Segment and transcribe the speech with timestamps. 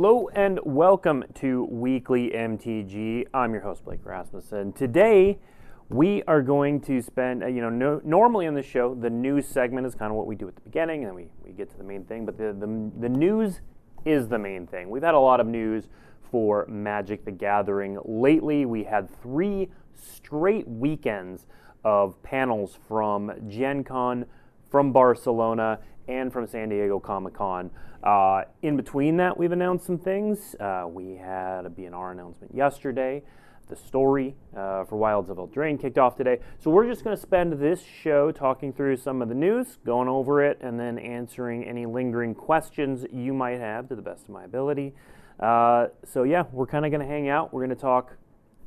[0.00, 3.26] Hello and welcome to Weekly MTG.
[3.34, 4.72] I'm your host Blake Rasmussen.
[4.72, 5.40] Today
[5.88, 9.48] we are going to spend, uh, you know, no, normally on the show the news
[9.48, 11.68] segment is kind of what we do at the beginning, and then we, we get
[11.72, 12.24] to the main thing.
[12.24, 13.60] But the, the the news
[14.04, 14.88] is the main thing.
[14.88, 15.88] We've had a lot of news
[16.30, 18.66] for Magic: The Gathering lately.
[18.66, 21.48] We had three straight weekends
[21.84, 24.26] of panels from Gen Con,
[24.70, 27.70] from Barcelona, and from San Diego Comic Con.
[28.02, 30.54] Uh, in between that, we've announced some things.
[30.58, 33.22] Uh, we had a BNR announcement yesterday.
[33.68, 36.38] The story uh, for Wilds of Eldraine kicked off today.
[36.58, 40.08] So we're just going to spend this show talking through some of the news, going
[40.08, 44.30] over it, and then answering any lingering questions you might have to the best of
[44.30, 44.94] my ability.
[45.38, 47.52] Uh, so yeah, we're kind of going to hang out.
[47.52, 48.16] We're going to talk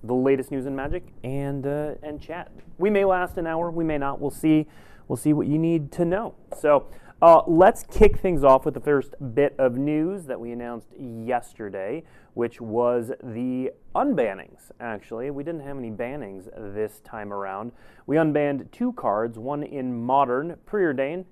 [0.03, 2.52] the latest news in Magic and uh, and chat.
[2.78, 4.20] We may last an hour, we may not.
[4.20, 4.67] We'll see.
[5.08, 6.36] We'll see what you need to know.
[6.58, 6.88] So
[7.21, 12.03] uh, let's kick things off with the first bit of news that we announced yesterday,
[12.34, 14.72] which was the unbannings.
[14.80, 17.72] Actually, we didn't have any bannings this time around.
[18.08, 21.25] We unbanned two cards, one in Modern, Preordain,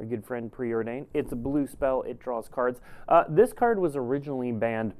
[0.00, 1.06] our good friend Preordain.
[1.14, 2.80] It's a blue spell, it draws cards.
[3.08, 4.94] Uh, this card was originally banned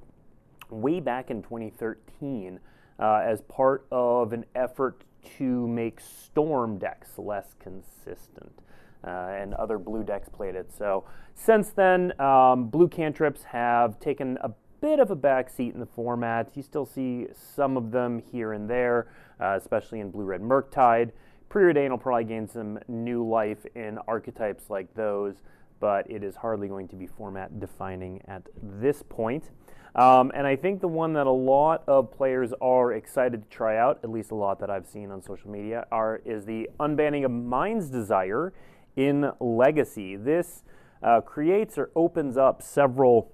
[0.71, 2.61] way back in 2013
[3.01, 5.03] uh, as part of an effort
[5.39, 8.61] to make Storm decks less consistent
[9.05, 10.73] and other blue decks played it.
[10.77, 15.87] So since then, um, blue cantrips have taken a bit of a backseat in the
[15.87, 16.51] format.
[16.55, 19.09] You still see some of them here and there,
[19.41, 21.13] uh, especially in blue red Murktide.
[21.51, 25.43] Preordain will probably gain some new life in archetypes like those,
[25.81, 29.51] but it is hardly going to be format defining at this point.
[29.95, 33.79] Um, and I think the one that a lot of players are excited to try
[33.79, 37.25] out, at least a lot that I've seen on social media, are is the unbanning
[37.25, 38.53] of Mind's Desire
[38.97, 40.17] in Legacy.
[40.17, 40.65] This
[41.03, 43.33] uh, creates or opens up several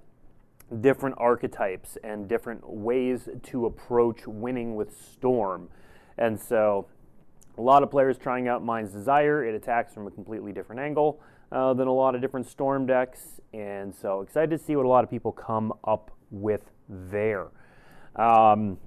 [0.80, 5.68] different archetypes and different ways to approach winning with Storm.
[6.18, 6.86] And so,
[7.58, 9.44] a lot of players trying out Mind's Desire.
[9.44, 11.20] It attacks from a completely different angle
[11.50, 13.40] uh, than a lot of different Storm decks.
[13.52, 17.48] And so, excited to see what a lot of people come up with there.
[18.16, 18.78] Um,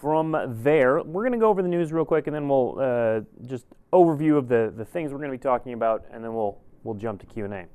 [0.00, 3.20] from there, we're going to go over the news real quick, and then we'll uh,
[3.46, 6.58] just overview of the, the things we're going to be talking about, and then we'll
[6.82, 7.66] we'll jump to Q and A.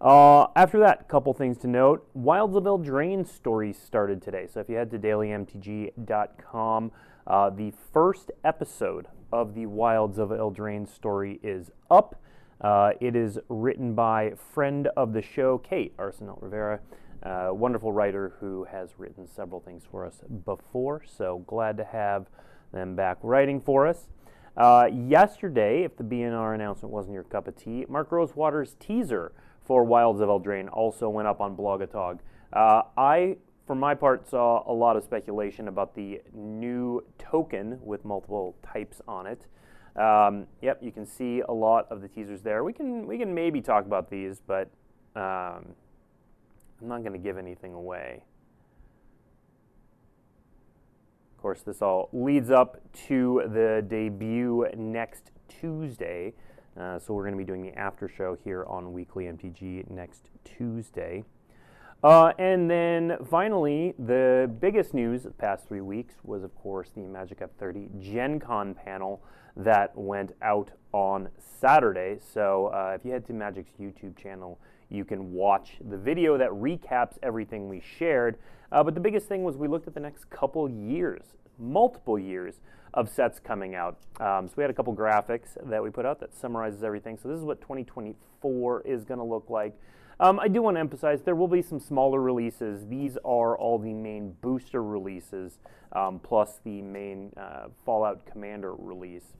[0.00, 2.08] Uh, after that, a couple things to note.
[2.14, 4.46] Wilds of Eldraine story started today.
[4.52, 6.92] So if you head to dailymtg.com,
[7.26, 12.20] uh, the first episode of the Wilds of Eldraine story is up.
[12.60, 16.80] Uh, it is written by friend of the show, Kate Arsenault Rivera.
[17.22, 22.26] Uh, wonderful writer who has written several things for us before, so glad to have
[22.72, 24.08] them back writing for us.
[24.56, 29.32] Uh, yesterday, if the BNR announcement wasn't your cup of tea, Mark Rosewater's teaser
[29.64, 32.20] for Wilds of Eldraine also went up on Blogatog.
[32.52, 33.36] Uh, I,
[33.66, 39.00] for my part, saw a lot of speculation about the new token with multiple types
[39.06, 39.46] on it.
[39.94, 42.64] Um, yep, you can see a lot of the teasers there.
[42.64, 44.70] We can we can maybe talk about these, but
[45.14, 45.74] um,
[46.80, 48.22] I'm not going to give anything away.
[51.36, 56.34] Of course, this all leads up to the debut next Tuesday.
[56.78, 60.30] Uh, so we're going to be doing the after show here on Weekly MTG next
[60.44, 61.24] Tuesday.
[62.04, 67.00] Uh, and then finally, the biggest news the past three weeks was, of course, the
[67.00, 69.20] Magic F30 Gen Con panel
[69.56, 72.18] that went out on Saturday.
[72.32, 74.60] So uh, if you head to Magic's YouTube channel,
[74.90, 78.38] you can watch the video that recaps everything we shared.
[78.72, 81.22] Uh, but the biggest thing was we looked at the next couple years,
[81.58, 82.60] multiple years
[82.94, 83.98] of sets coming out.
[84.20, 87.18] Um, so we had a couple graphics that we put out that summarizes everything.
[87.22, 89.78] So this is what 2024 is going to look like.
[90.20, 92.86] Um, I do want to emphasize there will be some smaller releases.
[92.86, 95.58] These are all the main booster releases,
[95.92, 99.34] um, plus the main uh, Fallout Commander release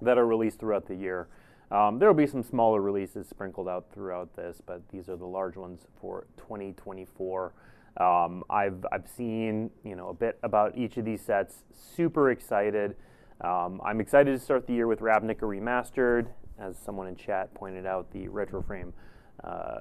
[0.00, 1.28] that are released throughout the year.
[1.72, 5.26] Um, there will be some smaller releases sprinkled out throughout this, but these are the
[5.26, 7.54] large ones for 2024.
[7.96, 11.64] Um, I've I've seen you know a bit about each of these sets.
[11.72, 12.94] Super excited.
[13.40, 16.26] Um, I'm excited to start the year with Ravnica Remastered.
[16.58, 18.92] As someone in chat pointed out, the retro frame
[19.42, 19.80] uh,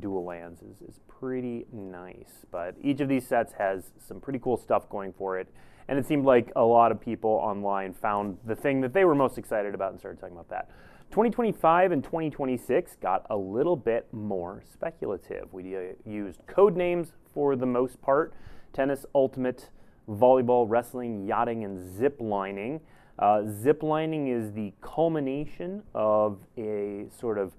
[0.00, 2.44] dual lands is, is pretty nice.
[2.50, 5.46] But each of these sets has some pretty cool stuff going for it.
[5.86, 9.14] And it seemed like a lot of people online found the thing that they were
[9.14, 10.70] most excited about and started talking about that.
[11.10, 15.52] 2025 and 2026 got a little bit more speculative.
[15.52, 18.34] We uh, used code names for the most part
[18.72, 19.70] tennis, ultimate,
[20.08, 22.80] volleyball, wrestling, yachting, and zip lining.
[23.18, 27.52] Uh, zip lining is the culmination of a sort of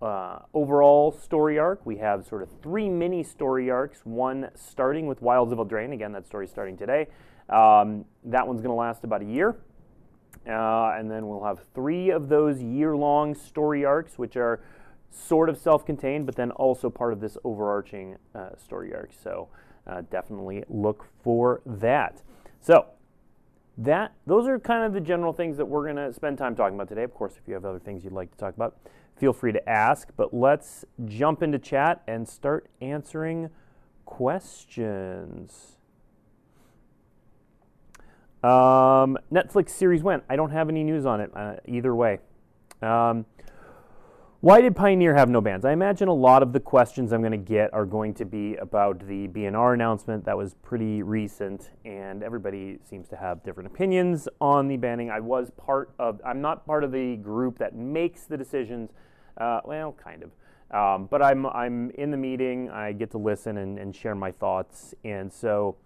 [0.00, 1.84] uh, overall story arc.
[1.84, 4.00] We have sort of three mini story arcs.
[4.04, 5.92] One starting with Wilds of Eldraine.
[5.92, 7.08] Again, that story starting today.
[7.48, 9.56] Um, that one's going to last about a year.
[10.48, 14.60] Uh, and then we'll have three of those year long story arcs, which are
[15.10, 19.10] sort of self contained, but then also part of this overarching uh, story arc.
[19.12, 19.48] So
[19.86, 22.22] uh, definitely look for that.
[22.60, 22.86] So,
[23.78, 26.74] that those are kind of the general things that we're going to spend time talking
[26.74, 27.02] about today.
[27.02, 28.76] Of course, if you have other things you'd like to talk about,
[29.16, 30.08] feel free to ask.
[30.16, 33.50] But let's jump into chat and start answering
[34.06, 35.75] questions.
[38.42, 40.22] Um, Netflix series went.
[40.28, 42.18] I don't have any news on it uh, either way.
[42.82, 43.26] Um,
[44.40, 45.64] why did Pioneer have no bans?
[45.64, 48.54] I imagine a lot of the questions I'm going to get are going to be
[48.56, 54.28] about the BNR announcement that was pretty recent, and everybody seems to have different opinions
[54.40, 55.10] on the banning.
[55.10, 58.90] I was part of, I'm not part of the group that makes the decisions.
[59.36, 60.30] Uh, well, kind of.
[60.70, 64.32] Um, but I'm, I'm in the meeting, I get to listen and, and share my
[64.32, 64.94] thoughts.
[65.02, 65.76] And so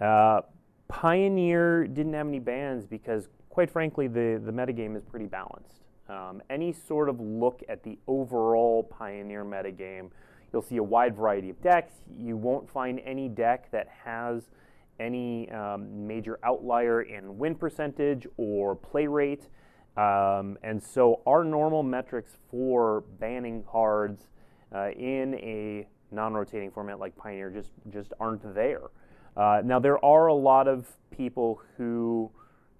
[0.00, 0.42] uh,
[0.92, 5.80] Pioneer didn't have any bans because, quite frankly, the, the metagame is pretty balanced.
[6.06, 10.10] Um, any sort of look at the overall Pioneer metagame,
[10.52, 11.94] you'll see a wide variety of decks.
[12.14, 14.50] You won't find any deck that has
[15.00, 19.48] any um, major outlier in win percentage or play rate.
[19.96, 24.28] Um, and so our normal metrics for banning cards
[24.74, 28.90] uh, in a non-rotating format like Pioneer just just aren't there.
[29.36, 32.30] Uh, now there are a lot of people who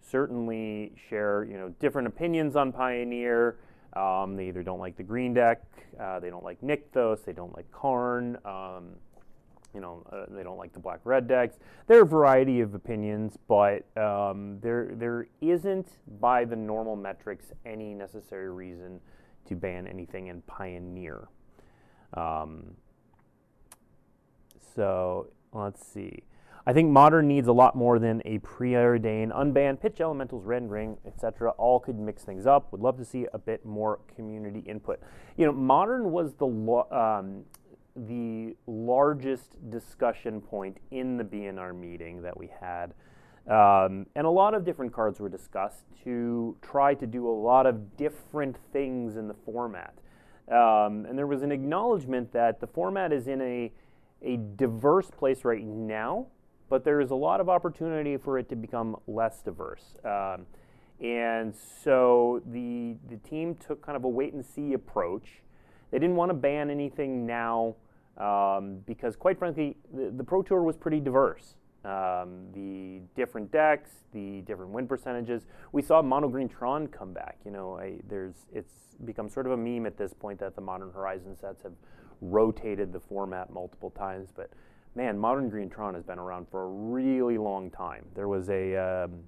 [0.00, 3.58] certainly share you know different opinions on Pioneer.
[3.94, 5.62] Um, they either don't like the green deck,
[6.00, 8.94] uh, they don't like Nykthos, they don't like Karn, um,
[9.74, 11.58] you know, uh, they don't like the black red decks.
[11.86, 15.88] There are a variety of opinions, but um, there there isn't
[16.20, 19.00] by the normal metrics any necessary reason
[19.46, 21.28] to ban anything in Pioneer.
[22.14, 22.74] Um,
[24.74, 26.22] so let's see.
[26.64, 30.98] I think modern needs a lot more than a preordained, unbanned pitch elementals, rendering, ring,
[31.06, 31.50] etc.
[31.52, 32.70] All could mix things up.
[32.70, 35.00] Would love to see a bit more community input.
[35.36, 37.44] You know, modern was the um,
[37.96, 42.94] the largest discussion point in the BNR meeting that we had.
[43.48, 47.66] Um, and a lot of different cards were discussed to try to do a lot
[47.66, 49.94] of different things in the format.
[50.48, 53.72] Um, and there was an acknowledgement that the format is in a,
[54.22, 56.28] a diverse place right now
[56.72, 59.94] but there is a lot of opportunity for it to become less diverse.
[60.06, 60.46] Um,
[61.02, 61.54] and
[61.84, 65.42] so the, the team took kind of a wait and see approach.
[65.90, 67.76] They didn't want to ban anything now
[68.16, 71.56] um, because, quite frankly, the, the, Pro Tour was pretty diverse.
[71.84, 75.42] Um, the different decks, the different win percentages.
[75.72, 77.36] We saw Mono Green Tron come back.
[77.44, 78.72] You know, I, there's it's
[79.04, 81.74] become sort of a meme at this point that the Modern Horizon sets have
[82.22, 84.48] rotated the format multiple times, but
[84.94, 88.04] man, Mono Green Tron has been around for a really long time.
[88.14, 89.20] There was a, um,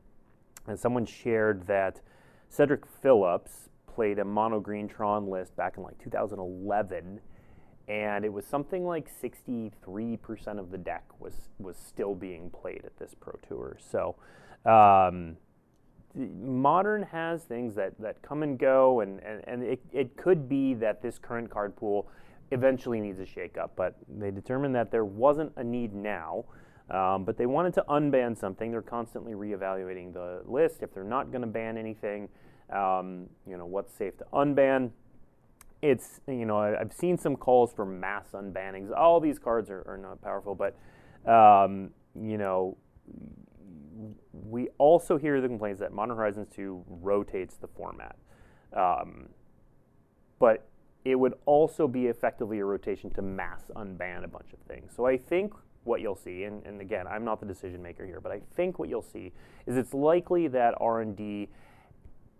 [0.67, 2.01] and someone shared that
[2.49, 7.21] Cedric Phillips played a Mono Green Tron list back in like 2011,
[7.89, 12.97] and it was something like 63% of the deck was was still being played at
[12.99, 13.79] this Pro Tour.
[13.81, 14.17] So.
[14.65, 15.37] Um,
[16.17, 20.75] modern has things that, that come and go, and, and, and it, it could be
[20.75, 22.09] that this current card pool
[22.55, 23.71] eventually needs a shakeup.
[23.77, 26.45] But they determined that there wasn't a need now.
[26.91, 28.71] Um, but they wanted to unban something.
[28.71, 30.83] They're constantly reevaluating the list.
[30.83, 32.29] If they're not going to ban anything,
[32.71, 34.91] um, you know, what's safe to unban?
[35.81, 38.95] It's, you know, I've seen some calls for mass unbannings.
[38.95, 40.77] All these cards are, are not powerful, but,
[41.31, 42.77] um, you know,
[44.33, 48.17] we also hear the complaints that Modern Horizons 2 rotates the format.
[48.75, 49.29] Um,
[50.39, 50.67] but
[51.05, 54.93] it would also be effectively a rotation to mass unban a bunch of things.
[54.97, 55.53] So I think
[55.85, 58.79] what you'll see, and, and again, I'm not the decision maker here, but I think
[58.79, 59.33] what you'll see
[59.67, 61.49] is it's likely that R&D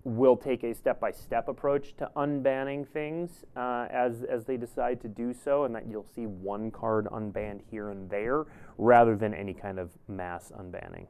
[0.05, 5.33] will take a step-by-step approach to unbanning things uh, as, as they decide to do
[5.33, 8.45] so, and that you'll see one card unbanned here and there
[8.77, 11.07] rather than any kind of mass unbanning.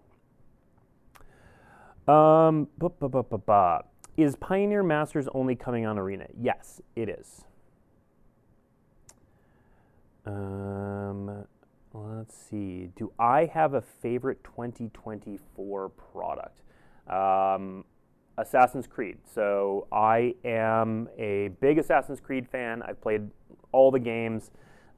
[2.08, 2.68] Um,
[4.16, 6.26] is Pioneer Masters only coming on Arena?
[6.40, 7.44] Yes, it is.
[10.26, 11.46] Um,
[11.92, 12.90] let's see.
[12.96, 16.60] Do I have a favorite 2024 product?
[17.08, 17.84] Um,
[18.38, 19.18] Assassin's Creed.
[19.32, 22.82] So I am a big Assassin's Creed fan.
[22.82, 23.28] I've played
[23.72, 24.50] all the games.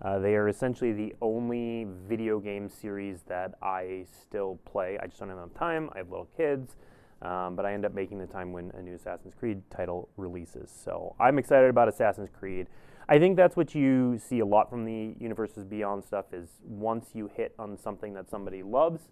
[0.02, 4.98] Uh, they are essentially the only video game series that I still play.
[5.02, 5.90] I just don't have enough time.
[5.94, 6.76] I have little kids.
[7.22, 10.70] Um, but I end up making the time when a new Assassin's Creed title releases.
[10.70, 12.66] So I'm excited about Assassin's Creed.
[13.08, 17.10] I think that's what you see a lot from the Universes Beyond stuff is once
[17.14, 19.02] you hit on something that somebody loves,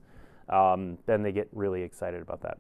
[0.49, 2.59] um, then they get really excited about that.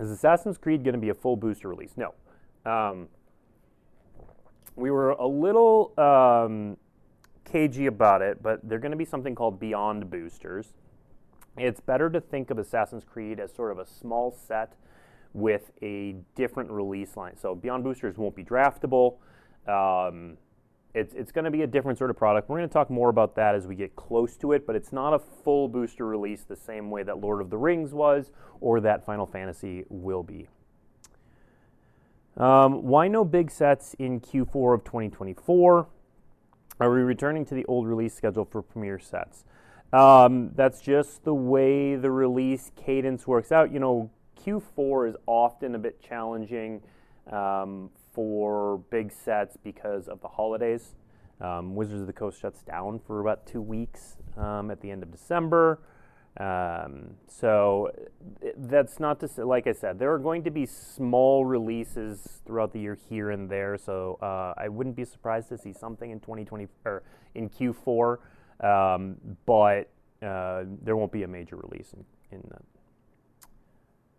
[0.00, 1.92] Is Assassin's Creed going to be a full booster release?
[1.96, 2.14] No.
[2.64, 3.08] Um,
[4.76, 6.76] we were a little um,
[7.44, 10.72] cagey about it, but they're going to be something called Beyond Boosters.
[11.56, 14.74] It's better to think of Assassin's Creed as sort of a small set
[15.32, 17.36] with a different release line.
[17.36, 19.16] So Beyond Boosters won't be draftable.
[19.66, 20.36] Um,
[20.94, 22.48] it's, it's going to be a different sort of product.
[22.48, 24.92] We're going to talk more about that as we get close to it, but it's
[24.92, 28.30] not a full booster release the same way that Lord of the Rings was
[28.60, 30.48] or that Final Fantasy will be.
[32.36, 35.88] Um, why no big sets in Q4 of 2024?
[36.80, 39.44] Are we returning to the old release schedule for premiere sets?
[39.94, 43.72] Um, that's just the way the release cadence works out.
[43.72, 44.10] You know,
[44.44, 46.82] Q4 is often a bit challenging
[47.30, 50.96] um, for big sets because of the holidays.
[51.40, 55.04] Um, Wizards of the Coast shuts down for about two weeks um, at the end
[55.04, 55.78] of December.
[56.40, 57.92] Um, so
[58.56, 62.72] that's not to say, like I said, there are going to be small releases throughout
[62.72, 63.78] the year here and there.
[63.78, 67.04] So uh, I wouldn't be surprised to see something in 2020 or
[67.36, 68.18] in Q4,
[68.60, 69.90] um, but
[70.22, 72.62] uh, there won't be a major release in, in that.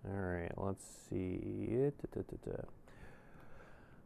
[0.08, 1.90] All right, let's see.
[2.02, 2.64] Da-da-da-da.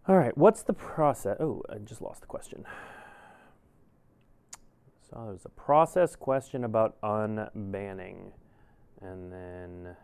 [0.07, 1.37] All right, what's the process?
[1.39, 2.65] Oh, I just lost the question.
[5.09, 8.31] So there's a process question about unbanning.
[9.01, 9.95] And then.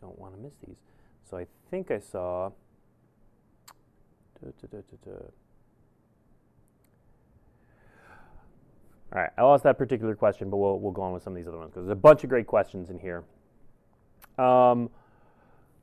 [0.00, 0.76] Don't want to miss these.
[1.28, 2.50] So I think I saw.
[9.12, 11.36] All right, I lost that particular question, but we'll, we'll go on with some of
[11.36, 13.24] these other ones because there's a bunch of great questions in here.
[14.38, 14.88] Um,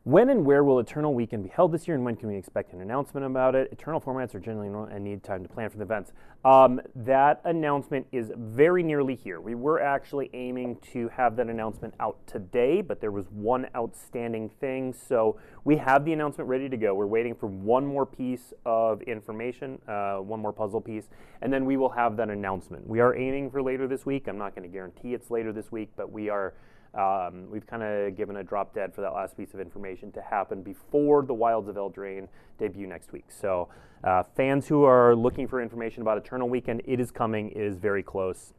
[0.08, 2.72] when and where will Eternal Weekend be held this year, and when can we expect
[2.72, 3.68] an announcement about it?
[3.74, 6.14] Eternal formats are generally and need time to plan for the events.
[6.46, 9.42] Um, that announcement is very nearly here.
[9.42, 14.48] We were actually aiming to have that announcement out today, but there was one outstanding
[14.62, 14.94] thing.
[14.94, 16.96] So we have the announcement ready to go.
[16.96, 21.10] We're waiting for one more piece of information, uh, one more puzzle piece,
[21.42, 22.88] and then we will have that announcement.
[22.88, 24.30] We are aiming for later this week.
[24.30, 26.54] I'm not going to guarantee it's later this week, but we are
[26.98, 30.22] um, we've kind of given a drop dead for that last piece of information to
[30.22, 32.28] happen before the Wilds of Eldraine
[32.58, 33.26] debut next week.
[33.30, 33.70] So,
[34.04, 37.52] uh, fans who are looking for information about Eternal Weekend, it is coming.
[37.52, 38.54] It is very close.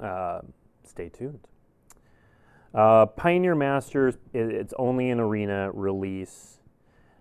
[0.00, 0.42] Uh,
[0.84, 1.40] stay tuned.
[2.72, 6.58] Uh, Pioneer Masters, it, it's only an arena release.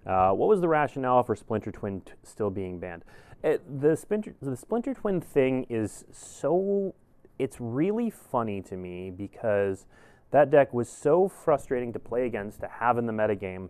[0.06, 3.04] Uh, what was the rationale for Splinter Twin t- still being banned?
[3.44, 6.94] It, the Splinter the Splinter Twin thing is so
[7.40, 9.86] it's really funny to me because
[10.32, 13.70] that deck was so frustrating to play against to have in the metagame,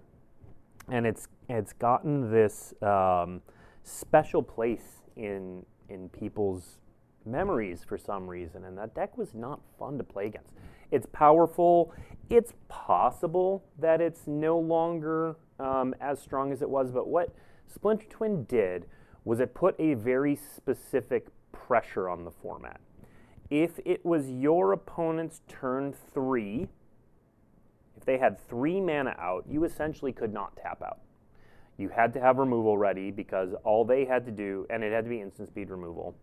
[0.90, 3.42] and it's it's gotten this um,
[3.84, 6.78] special place in in people's
[7.26, 10.54] memories for some reason, and that deck was not fun to play against.
[10.92, 11.94] It's powerful.
[12.30, 17.34] It's possible that it's no longer um, as strong as it was, but what
[17.68, 18.86] Splinter Twin did
[19.26, 22.80] was it put a very specific pressure on the format
[23.50, 26.68] if it was your opponent's turn three,
[27.98, 31.00] if they had three mana out, you essentially could not tap out.
[31.78, 35.06] You had to have removal ready because all they had to do, and it had
[35.06, 36.16] to be instant speed removal,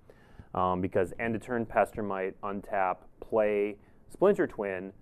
[0.54, 3.76] um, because end of turn Pestermite untap, play
[4.09, 4.92] Splinter Twin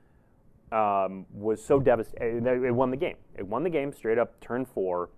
[0.72, 2.46] um, was so devastating.
[2.46, 3.16] It won the game.
[3.36, 5.10] It won the game straight up turn four,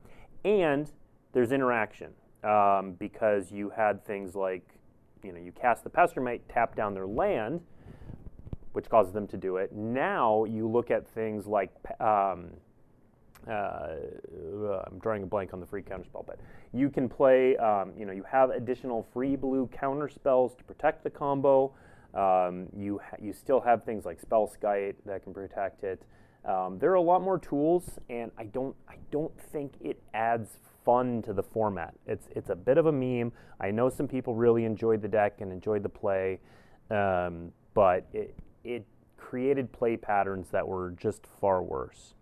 [0.44, 0.90] and
[1.32, 4.75] there's interaction um, because you had things like
[5.26, 7.61] you know, you cast the Pestermite, tap down their land,
[8.73, 9.73] which causes them to do it.
[9.75, 12.50] Now you look at things like, um,
[13.49, 13.97] uh,
[14.87, 16.38] I'm drawing a blank on the free counterspell, but
[16.73, 21.11] you can play, um, you know, you have additional free blue counterspells to protect the
[21.11, 21.73] combo.
[22.14, 26.02] Um, you, ha- you still have things like spell Spellskite that can protect it.
[26.45, 30.59] Um, there are a lot more tools, and I don't, I don't think it adds
[30.87, 31.93] fun to the format.
[32.07, 33.33] It's it's a bit of a meme.
[33.61, 36.40] I know some people really enjoyed the deck and enjoyed the play,
[36.90, 38.87] um, but it it
[39.19, 42.14] created play patterns that were just far worse.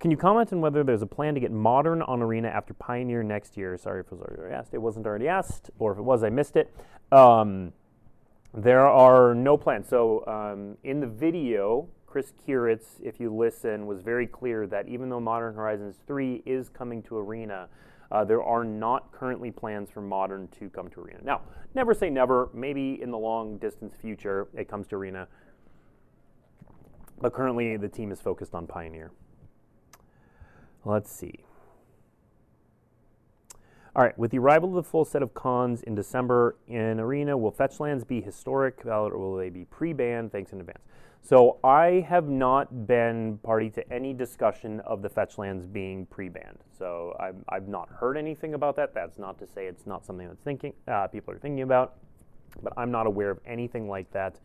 [0.00, 3.22] Can you comment on whether there's a plan to get modern on Arena after Pioneer
[3.22, 3.76] next year?
[3.76, 4.72] Sorry if it was already asked.
[4.72, 6.74] It wasn't already asked, or if it was, I missed it.
[7.12, 7.74] Um,
[8.54, 9.88] there are no plans.
[9.88, 15.08] So um, in the video, Chris Kiritz, if you listen, was very clear that even
[15.08, 17.68] though Modern Horizons 3 is coming to Arena,
[18.10, 21.20] uh, there are not currently plans for Modern to come to Arena.
[21.22, 22.50] Now, never say never.
[22.52, 25.28] Maybe in the long distance future it comes to Arena.
[27.20, 29.12] But currently the team is focused on Pioneer.
[30.84, 31.44] Let's see.
[33.94, 37.36] All right, with the arrival of the full set of Khans in December in Arena,
[37.36, 40.32] will Fetchlands be historic or will they be pre banned?
[40.32, 40.82] Thanks in advance.
[41.22, 46.58] So I have not been party to any discussion of the Fetchlands being pre-banned.
[46.76, 48.94] So I've, I've not heard anything about that.
[48.94, 51.96] That's not to say it's not something that's thinking uh, people are thinking about,
[52.62, 54.40] but I'm not aware of anything like that.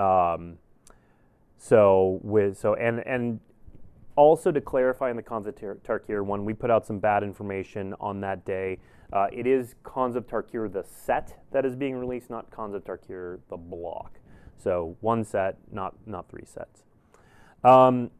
[0.00, 0.58] Um,
[1.58, 3.40] so with so and and
[4.16, 8.20] also to clarify in the Tar- Tarkir one, we put out some bad information on
[8.20, 8.78] that day.
[9.12, 9.74] Uh, it is
[10.16, 14.18] of Tarkir the set that is being released, not of Tarkir the block.
[14.58, 16.82] So one set, not not three sets.
[17.62, 18.10] Um,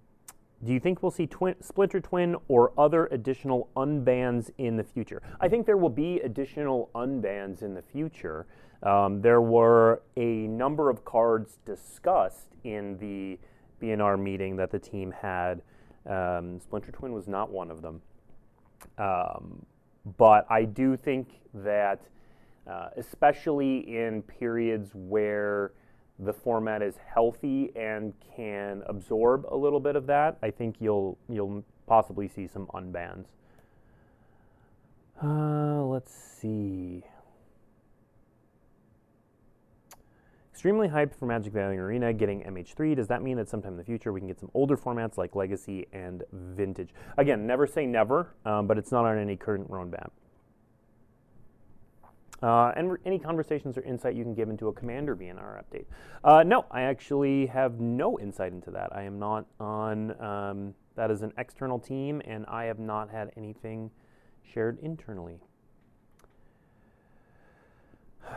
[0.64, 5.21] do you think we'll see twin, Splinter Twin or other additional unbans in the future?
[5.41, 8.47] I think there will be additional unbans in the future.
[8.83, 13.38] Um, there were a number of cards discussed in the
[13.85, 15.61] BNR meeting that the team had.
[16.07, 18.00] Um, Splinter Twin was not one of them.
[18.97, 19.64] Um,
[20.19, 22.00] but I do think that,
[22.67, 25.73] uh, especially in periods where
[26.18, 31.18] the format is healthy and can absorb a little bit of that, I think you'll
[31.28, 33.26] you'll possibly see some unbans.
[35.23, 37.02] Uh, let's see.
[40.52, 42.97] Extremely hyped for Magic Valley Arena getting MH3.
[42.97, 45.35] Does that mean that sometime in the future we can get some older formats like
[45.37, 46.90] Legacy and Vintage?
[47.18, 50.11] Again, never say never, um, but it's not on any current roadmap.
[52.45, 55.87] Uh, and any conversations or insight you can give into a Commander BNR update?
[56.23, 58.95] Uh, no, I actually have no insight into that.
[58.95, 63.33] I am not on, um, that is an external team, and I have not had
[63.39, 63.91] anything
[64.43, 65.39] shared internally.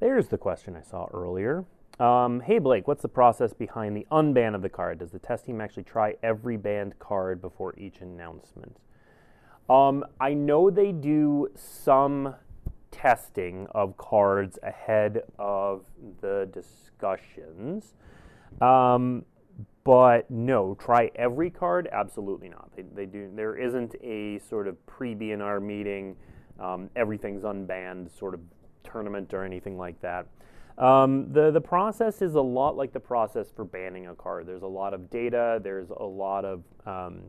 [0.00, 1.64] There's the question I saw earlier.
[2.00, 4.98] Um, hey Blake, what's the process behind the unban of the card?
[4.98, 8.78] Does the test team actually try every banned card before each announcement?
[9.70, 12.34] Um, I know they do some
[12.92, 15.84] testing of cards ahead of
[16.20, 17.94] the discussions.
[18.60, 19.24] Um,
[19.84, 21.88] but no, try every card?
[21.90, 22.70] Absolutely not.
[22.76, 23.30] They, they do.
[23.34, 26.16] There isn't a sort of pre BNR meeting,
[26.60, 28.40] um, everything's unbanned sort of
[28.84, 30.26] tournament or anything like that.
[30.78, 34.46] Um, the the process is a lot like the process for banning a card.
[34.46, 35.60] There's a lot of data.
[35.62, 37.24] There's a lot of um,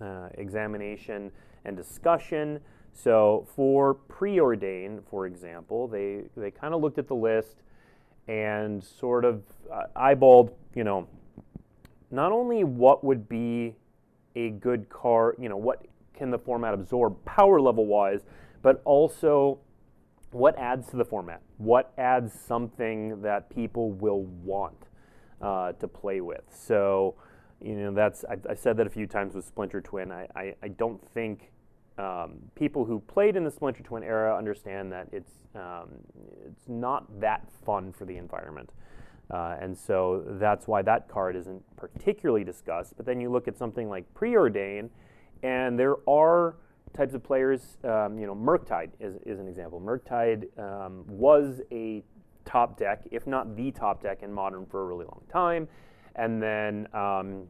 [0.00, 1.30] uh, examination
[1.64, 2.60] and discussion.
[2.96, 7.62] So for preordain, for example, they they kind of looked at the list
[8.26, 11.06] and sort of uh, eyeballed, you know,
[12.10, 13.74] not only what would be
[14.34, 18.20] a good car, you know, what can the format absorb power level wise,
[18.62, 19.58] but also
[20.30, 24.88] what adds to the format, what adds something that people will want
[25.40, 26.42] uh, to play with.
[26.50, 27.14] So,
[27.62, 30.10] you know, that's I, I said that a few times with Splinter Twin.
[30.10, 31.52] I, I, I don't think
[31.98, 35.88] um, people who played in the Splinter Twin era understand that it's um,
[36.46, 38.70] it's not that fun for the environment,
[39.30, 42.94] uh, and so that's why that card isn't particularly discussed.
[42.96, 44.90] But then you look at something like Preordain,
[45.42, 46.56] and there are
[46.94, 47.78] types of players.
[47.82, 49.80] Um, you know, Murktide is, is an example.
[49.80, 52.02] Murktide um, was a
[52.44, 55.66] top deck, if not the top deck in Modern for a really long time,
[56.14, 57.48] and then um,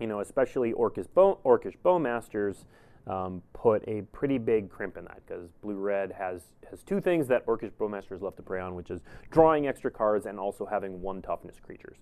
[0.00, 2.64] you know, especially Orcish, Bow, Orcish Bowmasters
[3.06, 7.26] um, put a pretty big crimp in that because blue red has has two things
[7.28, 11.02] that Orcish Bowmasters love to prey on, which is drawing extra cards and also having
[11.02, 11.98] one toughness creatures.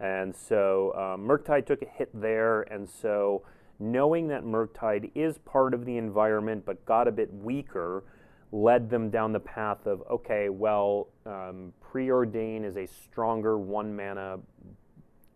[0.00, 3.42] And so um, Murktide took a hit there, and so
[3.78, 8.04] knowing that Murktide is part of the environment but got a bit weaker
[8.52, 14.38] led them down the path of okay, well, um, preordain is a stronger one mana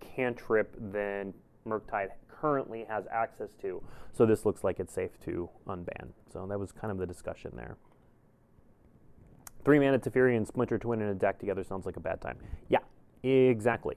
[0.01, 1.35] cantrip than
[1.67, 3.83] Murktide currently has access to.
[4.13, 6.11] So this looks like it's safe to unban.
[6.33, 7.77] So that was kind of the discussion there.
[9.65, 12.39] Three mana Teferi and Splinter Twin in a deck together sounds like a bad time.
[12.69, 12.79] Yeah,
[13.23, 13.97] exactly.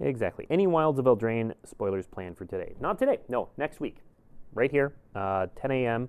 [0.00, 0.46] Exactly.
[0.50, 2.74] Any Wilds of Eldraine spoilers planned for today?
[2.80, 3.20] Not today.
[3.28, 3.98] No, next week.
[4.52, 6.08] Right here, uh, 10 a.m.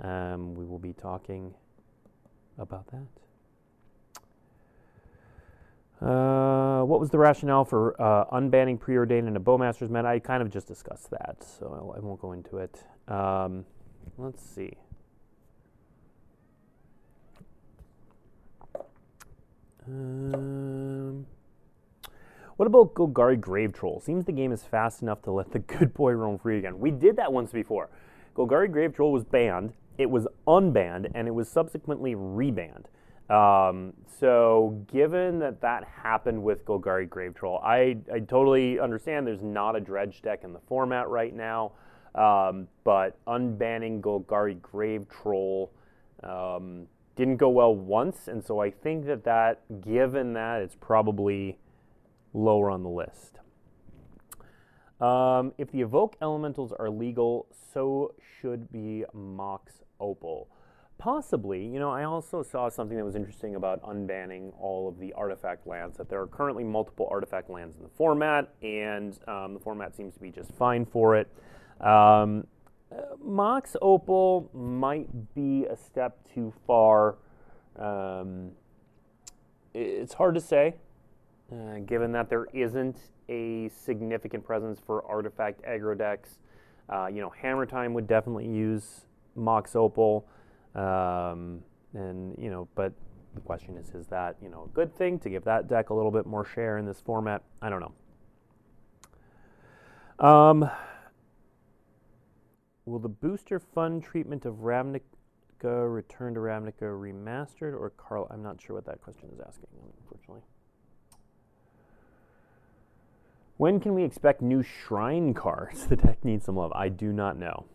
[0.00, 1.54] Um, we will be talking
[2.58, 3.21] about that.
[6.02, 10.08] Uh, what was the rationale for uh, unbanning preordained in a Bowmaster's meta?
[10.08, 12.82] I kind of just discussed that, so I won't go into it.
[13.06, 13.64] Um,
[14.18, 14.72] let's see.
[19.86, 21.24] Um,
[22.56, 24.00] what about Golgari Grave Troll?
[24.00, 26.80] Seems the game is fast enough to let the good boy roam free again.
[26.80, 27.90] We did that once before.
[28.34, 32.86] Golgari Grave Troll was banned, it was unbanned, and it was subsequently rebanned.
[33.32, 39.42] Um, so, given that that happened with Golgari Grave Troll, I, I totally understand there's
[39.42, 41.72] not a dredge deck in the format right now,
[42.14, 45.72] um, but unbanning Golgari Grave Troll
[46.22, 51.58] Um, didn't go well once, and so I think that that, given that, it's probably
[52.32, 53.40] lower on the list.
[55.00, 60.48] Um, if the evoke elementals are legal, so should be Mox Opal.
[61.02, 65.12] Possibly, you know, I also saw something that was interesting about unbanning all of the
[65.14, 65.96] artifact lands.
[65.96, 70.14] That there are currently multiple artifact lands in the format, and um, the format seems
[70.14, 71.28] to be just fine for it.
[71.80, 72.46] Um,
[73.20, 77.16] Mox Opal might be a step too far.
[77.76, 78.52] Um,
[79.74, 80.76] it's hard to say,
[81.50, 82.96] uh, given that there isn't
[83.28, 86.38] a significant presence for artifact aggro decks.
[86.88, 90.28] Uh, you know, Hammer Time would definitely use Mox Opal,
[90.74, 91.60] um,
[91.94, 92.92] and you know, but
[93.34, 95.94] the question is, is that you know a good thing to give that deck a
[95.94, 97.42] little bit more share in this format?
[97.60, 97.92] I don't know.
[100.26, 100.70] Um,
[102.84, 105.00] will the booster fund treatment of Ravnica
[105.62, 108.28] return to Ravnica remastered or Carl?
[108.30, 109.68] I'm not sure what that question is asking,
[110.00, 110.42] unfortunately.
[113.56, 115.86] When can we expect new shrine cards?
[115.88, 116.72] The deck needs some love.
[116.72, 117.66] I do not know.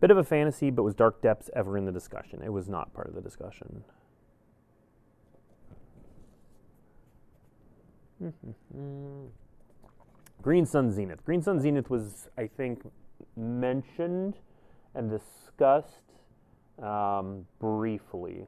[0.00, 2.42] Bit of a fantasy, but was Dark Depths ever in the discussion?
[2.42, 3.84] It was not part of the discussion.
[10.42, 11.24] Green Sun Zenith.
[11.24, 12.82] Green Sun Zenith was, I think,
[13.36, 14.36] mentioned
[14.94, 16.14] and discussed
[16.82, 18.46] um, briefly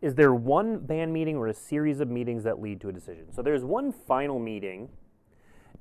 [0.00, 3.32] is there one band meeting or a series of meetings that lead to a decision?
[3.32, 4.88] So there's one final meeting,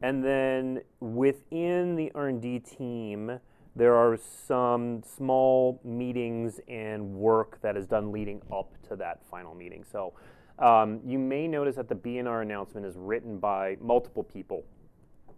[0.01, 3.39] and then within the R&D team,
[3.79, 9.55] there are some small meetings and work that is done leading up to that final
[9.55, 9.85] meeting.
[9.89, 10.13] So
[10.59, 14.65] um, you may notice that the BNR announcement is written by multiple people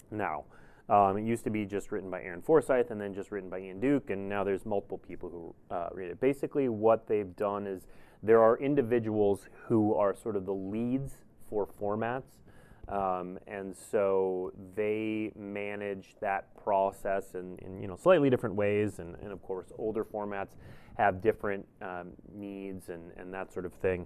[0.09, 0.45] now.
[0.89, 3.59] Um, it used to be just written by Aaron Forsythe and then just written by
[3.59, 6.19] Ian Duke, and now there's multiple people who uh, read it.
[6.19, 7.85] Basically, what they've done is
[8.23, 11.13] there are individuals who are sort of the leads
[11.47, 12.39] for formats.
[12.87, 19.15] Um, and so they manage that process in, in, you know slightly different ways, and,
[19.21, 20.55] and of course older formats
[20.97, 24.05] have different um, needs and, and that sort of thing.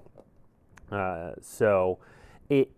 [0.91, 1.99] Uh, so
[2.49, 2.69] it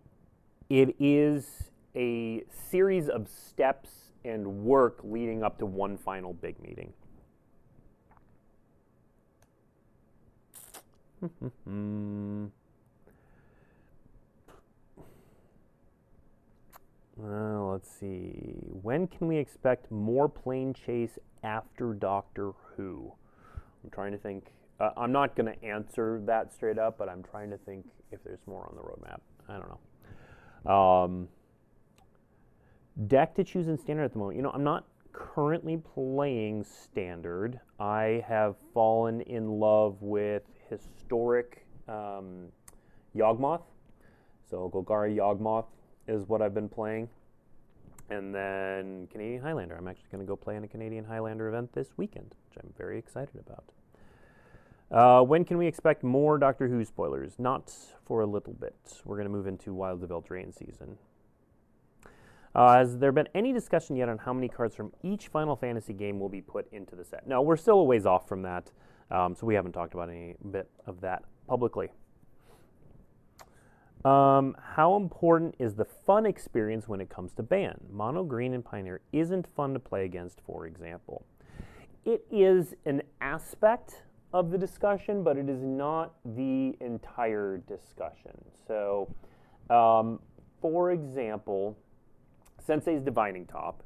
[0.70, 3.90] it is a series of steps
[4.24, 6.92] and work leading up to one final big meeting.
[17.18, 18.60] well, let's see.
[18.82, 23.12] When can we expect more Planechase after Doctor Who?
[23.82, 24.52] I'm trying to think.
[24.78, 28.22] Uh, I'm not going to answer that straight up, but I'm trying to think if
[28.22, 29.18] there's more on the roadmap.
[29.48, 29.68] I don't
[30.64, 30.72] know.
[30.72, 31.28] Um,
[33.08, 34.36] deck to choose in standard at the moment.
[34.36, 37.58] You know, I'm not currently playing standard.
[37.80, 42.52] I have fallen in love with historic um,
[43.16, 43.62] Yawgmoth.
[44.48, 45.66] So Golgari Yawgmoth
[46.08, 47.08] is what I've been playing.
[48.10, 49.76] And then Canadian Highlander.
[49.76, 52.72] I'm actually going to go play in a Canadian Highlander event this weekend, which I'm
[52.76, 53.64] very excited about.
[54.90, 57.34] Uh, when can we expect more Doctor Who spoilers?
[57.38, 57.70] Not
[58.06, 58.74] for a little bit.
[59.04, 60.96] We're going to move into Wilds of Eldraine season.
[62.54, 65.92] Uh, has there been any discussion yet on how many cards from each Final Fantasy
[65.92, 67.26] game will be put into the set?
[67.26, 68.72] No, we're still a ways off from that.
[69.10, 71.90] Um, so we haven't talked about any bit of that publicly.
[74.04, 77.80] Um, how important is the fun experience when it comes to ban?
[77.90, 81.24] Mono Green and Pioneer isn't fun to play against, for example.
[82.04, 88.32] It is an aspect of the discussion, but it is not the entire discussion.
[88.66, 89.12] So,
[89.68, 90.20] um,
[90.60, 91.76] for example,
[92.64, 93.82] Sensei's Divining Top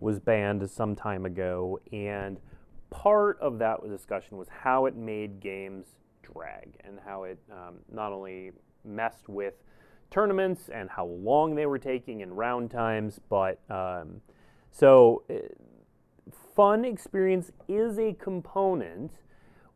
[0.00, 2.38] was banned some time ago, and
[2.88, 5.86] part of that discussion was how it made games
[6.22, 8.52] drag and how it um, not only
[8.84, 9.54] messed with
[10.10, 14.20] tournaments and how long they were taking in round times, but um,
[14.70, 15.34] so uh,
[16.54, 19.12] fun experience is a component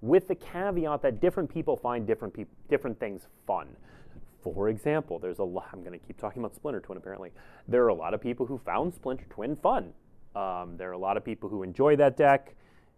[0.00, 3.68] with the caveat that different people find different peop- different things fun.
[4.42, 7.30] For example, there's a lot, I'm going to keep talking about Splinter Twin apparently.
[7.66, 9.92] There are a lot of people who found Splinter Twin fun.
[10.36, 12.54] Um, there are a lot of people who enjoy that deck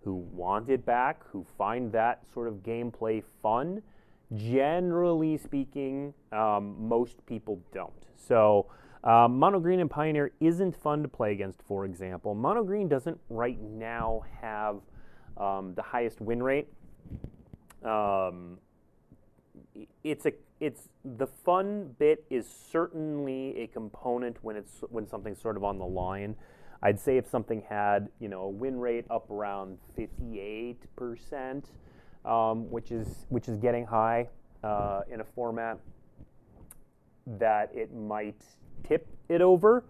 [0.06, 3.82] who want it back, who find that sort of gameplay fun.
[4.34, 7.92] Generally speaking, um, most people don't.
[8.16, 8.66] So,
[9.04, 12.34] um, Mono Green and Pioneer isn't fun to play against, for example.
[12.34, 14.80] Mono Green doesn't right now have
[15.36, 16.66] um, the highest win rate.
[17.84, 18.58] Um,
[20.02, 25.56] it's a it's the fun bit is certainly a component when it's when something's sort
[25.56, 26.34] of on the line.
[26.82, 31.66] I'd say if something had you know a win rate up around 58 percent,
[32.26, 34.28] um, which is which is getting high
[34.62, 35.78] uh, in a format,
[37.26, 38.42] that it might
[38.86, 39.84] tip it over.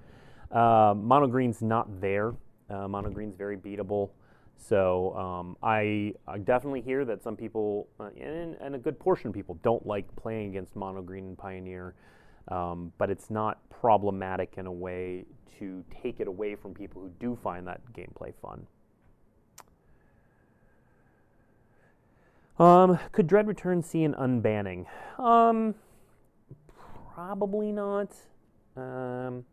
[0.50, 2.34] Uh, mono green's not there.
[2.70, 4.10] Uh, mono green's very beatable.
[4.56, 9.28] So um, I, I, definitely hear that some people, uh, and, and, a good portion
[9.28, 11.94] of people, don't like playing against mono green and pioneer.
[12.48, 15.26] Um, but it's not problematic in a way
[15.58, 18.66] to take it away from people who do find that gameplay fun.
[22.58, 24.86] Um, could Dread Return see an unbanning?
[25.18, 25.74] Um,
[27.14, 28.14] probably not.
[28.76, 29.44] Um,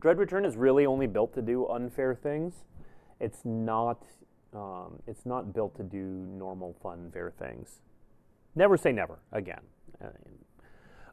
[0.00, 2.64] Dread Return is really only built to do unfair things.
[3.18, 4.04] It's not.
[4.54, 7.80] Um, it's not built to do normal, fun, fair things.
[8.54, 9.18] Never say never.
[9.32, 9.60] Again.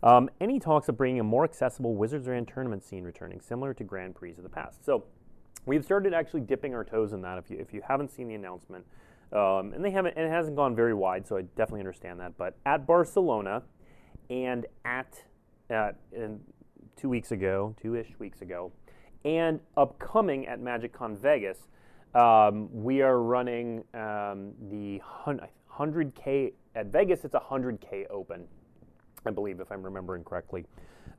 [0.04, 3.84] Um, any talks of bringing a more accessible Wizards Grand tournament scene returning, similar to
[3.84, 4.86] Grand Prix of the past.
[4.86, 5.06] So
[5.65, 7.38] we've started actually dipping our toes in that.
[7.38, 8.86] If you if you haven't seen the announcement,
[9.34, 12.38] um, and they haven't, and it hasn't gone very wide, so I definitely understand that.
[12.38, 13.63] But at Barcelona,
[14.30, 15.24] and at
[15.70, 15.92] uh,
[16.96, 18.72] two weeks ago, two-ish weeks ago,
[19.26, 21.68] and upcoming at MagicCon Vegas,
[22.16, 27.26] um, we are running um, the 100K at Vegas.
[27.26, 28.46] It's a 100K Open,
[29.26, 30.66] I believe, if I'm remembering correctly.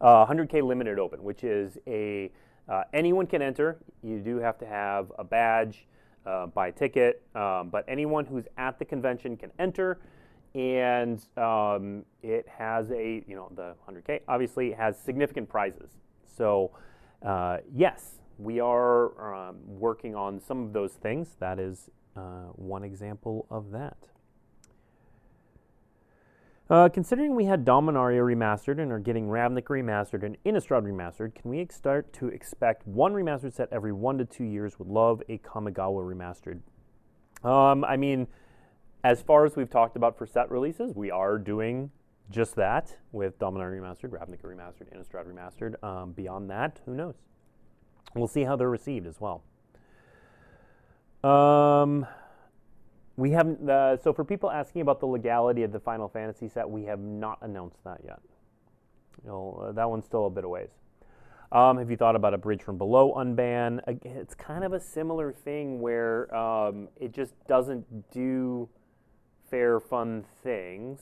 [0.01, 2.31] Uh, 100K Limited Open, which is a
[2.68, 3.79] uh, anyone can enter.
[4.03, 5.87] You do have to have a badge,
[6.26, 9.98] uh, buy a ticket, um, but anyone who's at the convention can enter.
[10.54, 15.90] And um, it has a you know the 100k obviously has significant prizes.
[16.24, 16.72] So
[17.22, 21.37] uh, yes we are um, working on some of those things.
[21.40, 23.96] That is uh, one example of that
[26.70, 31.50] uh, considering we had Dominaria remastered and are getting Ravnica remastered and Innistrad remastered, can
[31.50, 34.78] we start to expect one remastered set every one to two years?
[34.78, 36.61] Would love a Kamigawa remastered.
[37.48, 38.26] Um, I mean,
[39.04, 41.90] as far as we've talked about for set releases, we are doing
[42.31, 45.83] just that with Dominaria Remastered, Ravnica Remastered, Innistrad Remastered.
[45.83, 47.14] Um, beyond that, who knows?
[48.14, 49.42] We'll see how they're received as well.
[51.24, 52.07] Um,
[53.18, 53.68] we haven't.
[53.68, 57.00] Uh, so for people asking about the legality of the Final Fantasy set, we have
[57.00, 58.20] not announced that yet.
[59.24, 60.70] You know, uh, that one's still a bit of ways.
[61.50, 63.81] Um, have you thought about a bridge from below unban?
[64.04, 68.68] It's kind of a similar thing where um, it just doesn't do
[69.50, 71.00] fair, fun things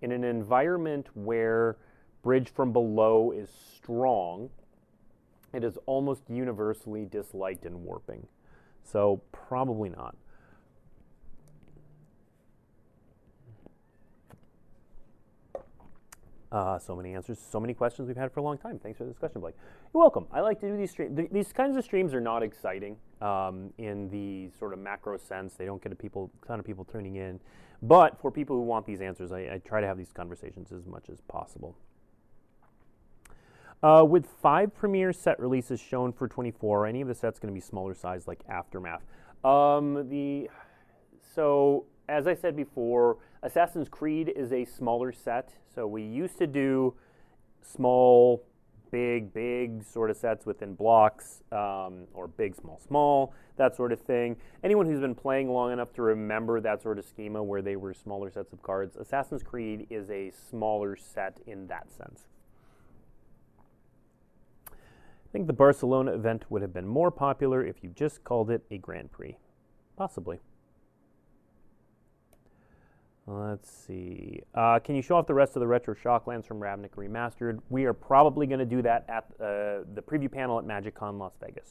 [0.00, 1.76] in an environment where
[2.22, 4.50] Bridge from Below is strong.
[5.52, 8.28] It is almost universally disliked in warping.
[8.84, 10.14] So, probably not.
[16.50, 18.78] Uh, so many answers, so many questions we've had for a long time.
[18.78, 19.54] Thanks for the discussion, Blake.
[19.92, 20.26] You're welcome.
[20.32, 21.14] I like to do these streams.
[21.14, 25.54] Th- these kinds of streams are not exciting um, in the sort of macro sense.
[25.54, 27.38] They don't get a people, ton of people tuning in.
[27.82, 30.86] But for people who want these answers, I, I try to have these conversations as
[30.86, 31.76] much as possible.
[33.82, 37.54] Uh, with five premiere set releases shown for 24, any of the sets going to
[37.54, 39.02] be smaller size like Aftermath?
[39.44, 40.50] Um, the
[41.34, 45.54] so as I said before, Assassin's Creed is a smaller set.
[45.74, 46.94] So we used to do
[47.62, 48.44] small,
[48.90, 54.00] big, big sort of sets within blocks, um, or big, small, small, that sort of
[54.00, 54.36] thing.
[54.64, 57.94] Anyone who's been playing long enough to remember that sort of schema where they were
[57.94, 62.26] smaller sets of cards, Assassin's Creed is a smaller set in that sense.
[64.68, 68.64] I think the Barcelona event would have been more popular if you just called it
[68.70, 69.36] a Grand Prix.
[69.94, 70.40] Possibly.
[73.30, 74.40] Let's see.
[74.54, 77.60] Uh, can you show off the rest of the retro Shocklands from Ravnica Remastered?
[77.68, 81.34] We are probably going to do that at uh, the preview panel at MagicCon Las
[81.38, 81.68] Vegas.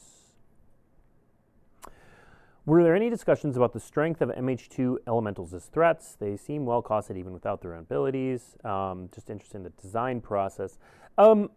[2.64, 6.14] Were there any discussions about the strength of MH2 elementals as threats?
[6.20, 8.56] They seem well costed even without their own abilities.
[8.62, 10.78] Um, just interested in the design process.
[11.16, 11.50] Um,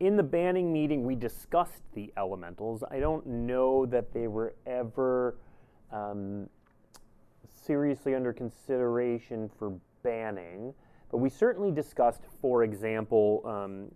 [0.00, 2.82] in the banning meeting, we discussed the elementals.
[2.90, 5.36] I don't know that they were ever
[5.92, 6.48] um,
[7.66, 10.72] seriously under consideration for banning,
[11.10, 13.90] but we certainly discussed, for example, um,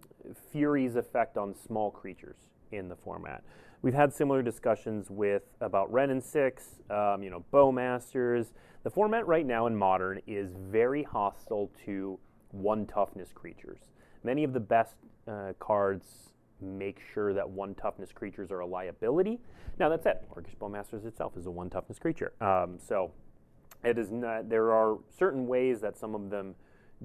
[0.50, 2.36] Fury's effect on small creatures
[2.72, 3.42] in the format.
[3.82, 8.52] We've had similar discussions with about Wrenn and Six, um, you know, Bowmasters.
[8.82, 12.18] The format right now in Modern is very hostile to
[12.50, 13.78] one toughness creatures.
[14.22, 19.40] Many of the best uh, cards make sure that one toughness creatures are a liability.
[19.78, 20.22] Now that's it.
[20.36, 22.32] Orcish Bowmasters itself is a one toughness creature.
[22.40, 23.12] Um, so
[23.84, 26.54] it is not, there are certain ways that some of them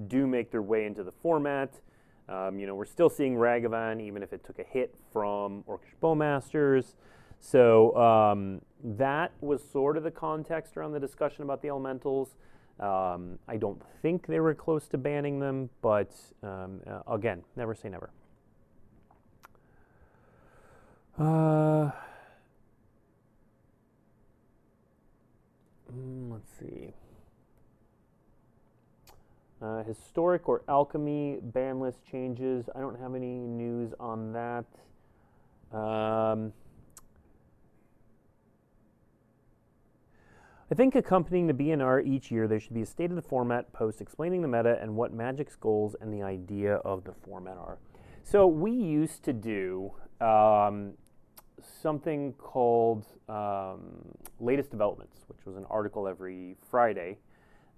[0.08, 1.80] do make their way into the format.
[2.28, 5.94] Um, you know, we're still seeing Ragavan, even if it took a hit from Orcish
[6.02, 6.94] Bowmasters.
[7.40, 12.36] So um, that was sort of the context around the discussion about the elementals.
[12.80, 16.12] Um, I don't think they were close to banning them, but
[16.42, 18.10] um, uh, again, never say never.
[21.18, 21.90] Uh,
[25.92, 26.92] mm, let's see.
[29.60, 32.68] Uh, historic or alchemy ban list changes.
[32.74, 34.66] I don't have any news on that.
[35.72, 36.52] Um,
[40.70, 43.72] I think accompanying the BNR each year, there should be a state of the format
[43.72, 47.78] post explaining the meta and what Magic's goals and the idea of the format are.
[48.24, 50.94] So we used to do um,
[51.82, 53.80] something called um,
[54.40, 57.18] latest developments, which was an article every Friday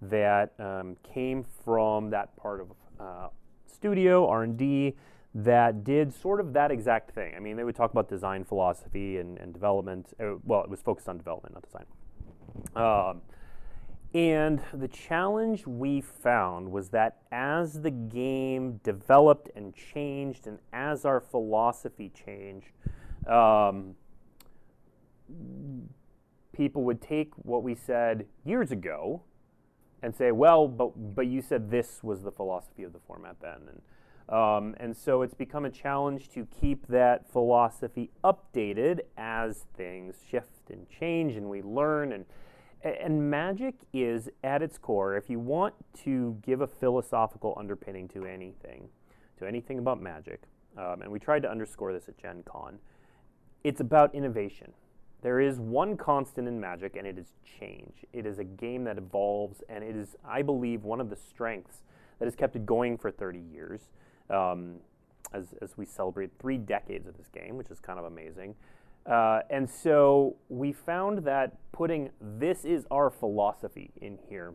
[0.02, 3.28] that um, came from that part of uh,
[3.66, 4.94] studio R&D
[5.34, 7.34] that did sort of that exact thing.
[7.36, 10.08] I mean, they would talk about design philosophy and, and development.
[10.20, 11.86] Uh, well, it was focused on development, not design.
[12.74, 13.22] Um,
[14.14, 21.04] and the challenge we found was that as the game developed and changed, and as
[21.04, 22.72] our philosophy changed,
[23.26, 23.94] um,
[26.52, 29.22] people would take what we said years ago
[30.02, 33.60] and say, well, but, but you said this was the philosophy of the format then.
[33.68, 33.82] And,
[34.28, 40.70] um, and so it's become a challenge to keep that philosophy updated as things shift
[40.70, 42.12] and change and we learn.
[42.12, 42.24] And,
[42.82, 48.24] and magic is, at its core, if you want to give a philosophical underpinning to
[48.24, 48.88] anything,
[49.38, 50.42] to anything about magic,
[50.76, 52.78] um, and we tried to underscore this at Gen Con,
[53.64, 54.72] it's about innovation.
[55.22, 58.04] There is one constant in Magic, and it is change.
[58.12, 61.82] It is a game that evolves, and it is, I believe, one of the strengths
[62.18, 63.80] that has kept it going for 30 years.
[64.30, 64.76] Um,
[65.32, 68.54] as, as we celebrate three decades of this game, which is kind of amazing.
[69.06, 74.54] Uh, and so we found that putting this is our philosophy in here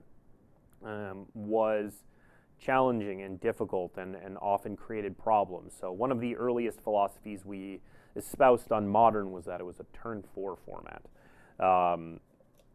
[0.86, 2.04] um, was
[2.60, 5.74] challenging and difficult and, and often created problems.
[5.80, 7.80] So, one of the earliest philosophies we
[8.15, 11.04] espoused on modern was that it was a turn four format,
[11.60, 12.19] um,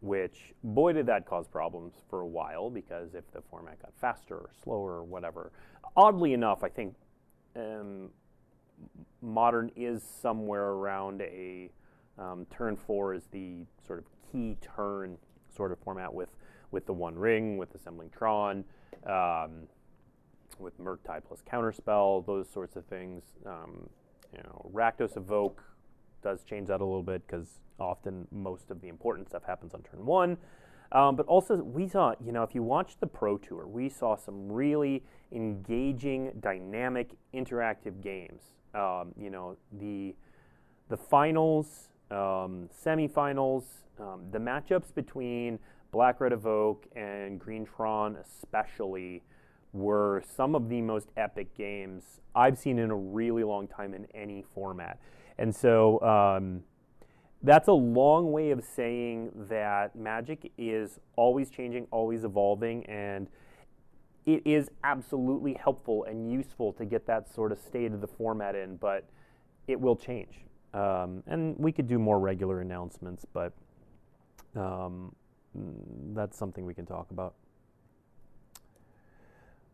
[0.00, 4.36] which, boy, did that cause problems for a while because if the format got faster
[4.36, 5.52] or slower or whatever.
[5.96, 6.94] Oddly enough, I think
[7.56, 8.10] um,
[9.22, 11.70] modern is somewhere around a
[12.18, 15.18] um, turn four is the sort of key turn
[15.54, 16.30] sort of format with,
[16.72, 18.64] with the one ring, with assembling Tron.
[19.06, 19.68] Um,
[20.58, 23.22] with Murktide plus Counterspell, those sorts of things.
[23.46, 23.88] Um,
[24.32, 25.62] you know, Rakdos Evoke
[26.22, 29.82] does change that a little bit because often most of the important stuff happens on
[29.82, 30.36] turn one.
[30.90, 34.16] Um, but also, we saw, you know, if you watch the Pro Tour, we saw
[34.16, 38.42] some really engaging, dynamic, interactive games.
[38.74, 40.14] Um, you know, the
[40.88, 43.64] the finals, um, semifinals,
[44.00, 45.58] um, the matchups between
[45.90, 49.22] Black Red Evoke and Green Tron, especially
[49.72, 54.06] were some of the most epic games I've seen in a really long time in
[54.14, 54.98] any format.
[55.38, 56.62] And so um,
[57.42, 63.28] that's a long way of saying that Magic is always changing, always evolving, and
[64.26, 68.54] it is absolutely helpful and useful to get that sort of state of the format
[68.54, 69.04] in, but
[69.66, 70.44] it will change.
[70.74, 73.52] Um, and we could do more regular announcements, but
[74.54, 75.14] um,
[76.14, 77.34] that's something we can talk about.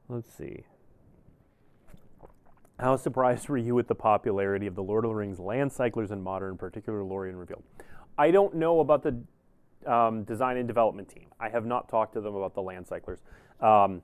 [0.09, 0.64] Let's see.
[2.79, 6.11] How surprised were you with the popularity of the Lord of the Rings land cyclers
[6.11, 7.62] in modern, particularly Lorien Revealed?
[8.19, 9.21] I don't know about the
[9.90, 11.27] um, design and development team.
[11.40, 13.21] I have not talked to them about the land cyclers.
[13.61, 14.03] Um,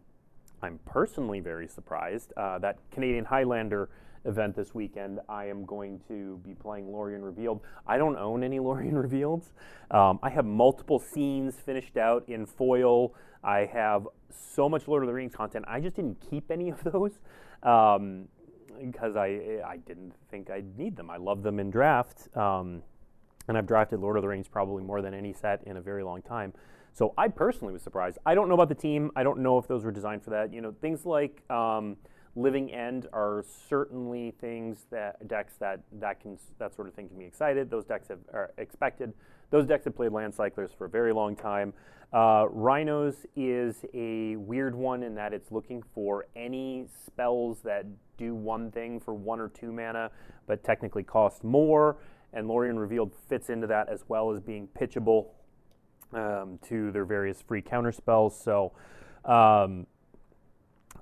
[0.63, 3.89] I'm personally very surprised uh, that Canadian Highlander
[4.25, 5.21] event this weekend.
[5.29, 7.61] I am going to be playing Lorien Revealed.
[7.87, 9.51] I don't own any Lorien Revealeds.
[9.91, 13.15] Um, I have multiple scenes finished out in foil.
[13.43, 15.65] I have so much Lord of the Rings content.
[15.69, 17.19] I just didn't keep any of those
[17.61, 18.29] because um,
[19.17, 21.11] I I didn't think I'd need them.
[21.11, 22.83] I love them in draft, um,
[23.49, 26.03] and I've drafted Lord of the Rings probably more than any set in a very
[26.03, 26.53] long time.
[26.93, 28.19] So I personally was surprised.
[28.27, 29.11] I don't know about the team.
[29.15, 30.53] I don't know if those were designed for that.
[30.53, 31.97] You know, things like um,
[32.41, 37.19] Living End are certainly things that decks that that can that sort of thing can
[37.19, 37.71] be excited.
[37.71, 39.13] Those decks have, are expected.
[39.51, 41.75] Those decks have played land cyclers for a very long time.
[42.13, 47.87] Uh, Rhinos is a weird one in that it's looking for any spells that
[48.17, 50.11] do one thing for one or two mana,
[50.47, 51.99] but technically cost more.
[52.33, 55.29] And Lorien Revealed fits into that as well as being pitchable
[56.13, 58.41] um, to their various free counter spells.
[58.41, 58.73] So.
[59.25, 59.87] Um,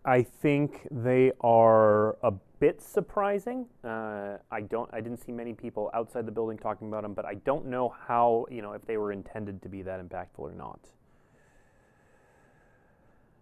[0.09, 2.31] I think they are a
[2.61, 3.67] bit surprising.
[3.85, 4.89] Uh, I don't.
[4.91, 7.95] I didn't see many people outside the building talking about them, but I don't know
[8.07, 10.81] how you know if they were intended to be that impactful or not.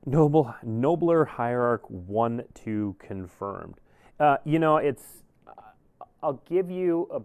[0.06, 3.76] Noble, nobler hierarch one two confirmed.
[4.18, 5.22] Uh, you know, it's.
[6.20, 7.20] I'll give you a.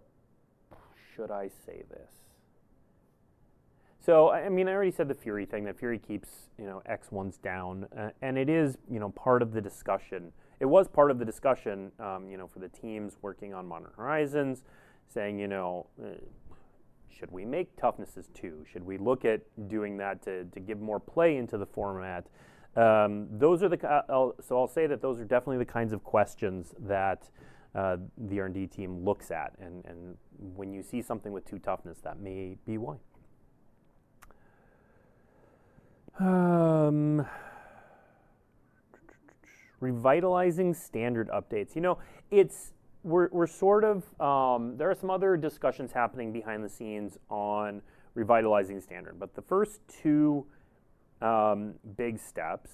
[1.15, 2.20] Should I say this?
[4.03, 5.63] So I mean, I already said the Fury thing.
[5.65, 9.41] That Fury keeps you know X ones down, uh, and it is you know part
[9.43, 10.31] of the discussion.
[10.59, 13.91] It was part of the discussion, um, you know, for the teams working on Modern
[13.95, 14.63] Horizons,
[15.07, 15.87] saying you know.
[16.01, 16.15] Uh,
[17.09, 18.65] should we make toughnesses two?
[18.71, 22.25] Should we look at doing that to, to give more play into the format?
[22.75, 25.93] Um, those are the uh, I'll, so I'll say that those are definitely the kinds
[25.93, 27.29] of questions that
[27.75, 30.17] uh, the R&D team looks at, and, and
[30.55, 32.95] when you see something with two toughness, that may be why.
[36.21, 37.25] Um,
[39.79, 41.75] revitalizing standard updates.
[41.75, 41.97] You know,
[42.29, 47.17] it's we're, we're sort of um, there are some other discussions happening behind the scenes
[47.31, 47.81] on
[48.13, 50.45] revitalizing standard, but the first two
[51.23, 52.69] um, big steps,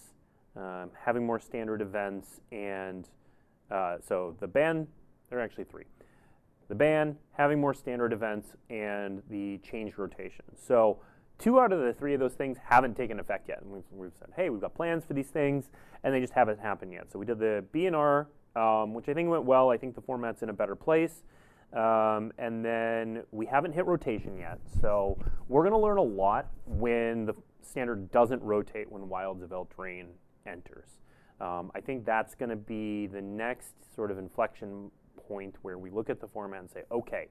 [0.58, 3.08] um, having more standard events, and
[3.72, 4.88] uh, so the ban,
[5.30, 5.86] there are actually three.
[6.68, 10.44] The ban, having more standard events, and the change rotation.
[10.54, 11.00] So
[11.40, 13.62] two out of the three of those things haven't taken effect yet.
[13.62, 15.70] And we've, we've said, hey, we've got plans for these things,
[16.04, 17.12] and they just haven't happened yet.
[17.12, 18.26] So we did the BNR,
[18.56, 19.70] um, which I think went well.
[19.70, 21.24] I think the format's in a better place.
[21.74, 24.60] Um, and then we haven't hit rotation yet.
[24.82, 25.18] So
[25.50, 30.08] we're going to learn a lot when the standard doesn't rotate when Wilds of Eldraine
[30.46, 30.88] enters.
[31.40, 34.90] Um, I think that's going to be the next sort of inflection
[35.28, 37.28] point where we look at the format and say, okay,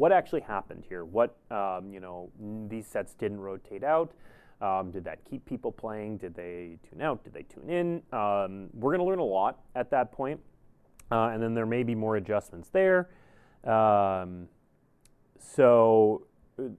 [0.00, 1.04] what actually happened here?
[1.04, 2.30] What, um, you know,
[2.70, 4.12] these sets didn't rotate out.
[4.62, 6.16] Um, did that keep people playing?
[6.16, 7.22] Did they tune out?
[7.22, 8.02] Did they tune in?
[8.18, 10.40] Um, we're going to learn a lot at that point.
[11.12, 13.10] Uh, and then there may be more adjustments there.
[13.64, 14.48] Um,
[15.38, 16.26] so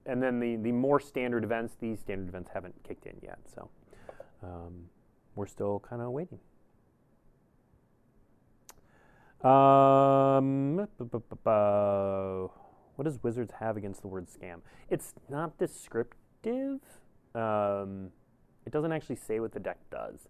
[0.04, 3.38] and then the, the more standard events, these standard events haven't kicked in yet.
[3.54, 3.70] So
[4.42, 4.88] um,
[5.36, 6.40] we're still kind of waiting.
[9.44, 10.88] Um,
[13.02, 14.60] what does Wizards have against the word scam?
[14.88, 16.78] It's not descriptive.
[17.34, 18.10] Um,
[18.64, 20.28] it doesn't actually say what the deck does.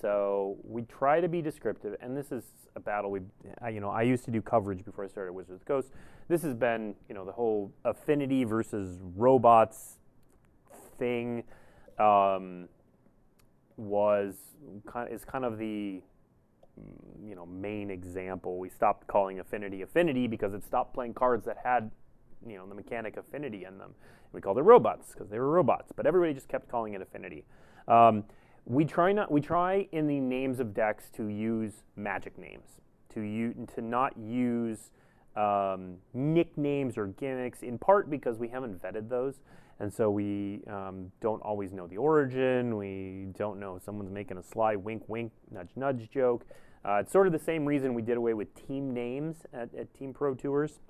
[0.00, 2.42] So we try to be descriptive, and this is
[2.74, 3.20] a battle we,
[3.72, 5.92] you know, I used to do coverage before I started Wizards of the Coast.
[6.26, 9.98] This has been, you know, the whole affinity versus robots
[10.98, 11.44] thing
[12.00, 12.68] um,
[13.76, 14.34] was
[14.84, 16.02] kind is kind of the,
[17.24, 18.58] you know, main example.
[18.58, 21.92] We stopped calling affinity affinity because it stopped playing cards that had,
[22.46, 23.94] you know, the mechanic affinity in them.
[24.32, 27.44] We called it robots because they were robots, but everybody just kept calling it affinity.
[27.88, 28.24] Um,
[28.64, 32.80] we try not we try in the names of decks to use magic names
[33.14, 34.90] to use to not use
[35.36, 39.40] um, nicknames or gimmicks in part because we haven't vetted those
[39.78, 44.36] and so we um, don't always know the origin we don't know if someone's making
[44.36, 46.44] a sly wink wink nudge nudge joke
[46.84, 49.92] uh, it's sort of the same reason we did away with team names at, at
[49.94, 50.80] team pro tours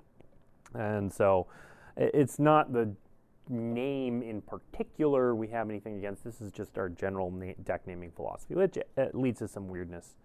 [0.73, 1.47] and so
[1.97, 2.93] it's not the
[3.49, 6.23] name in particular we have anything against.
[6.23, 10.15] This is just our general na- deck naming philosophy, which it leads to some weirdness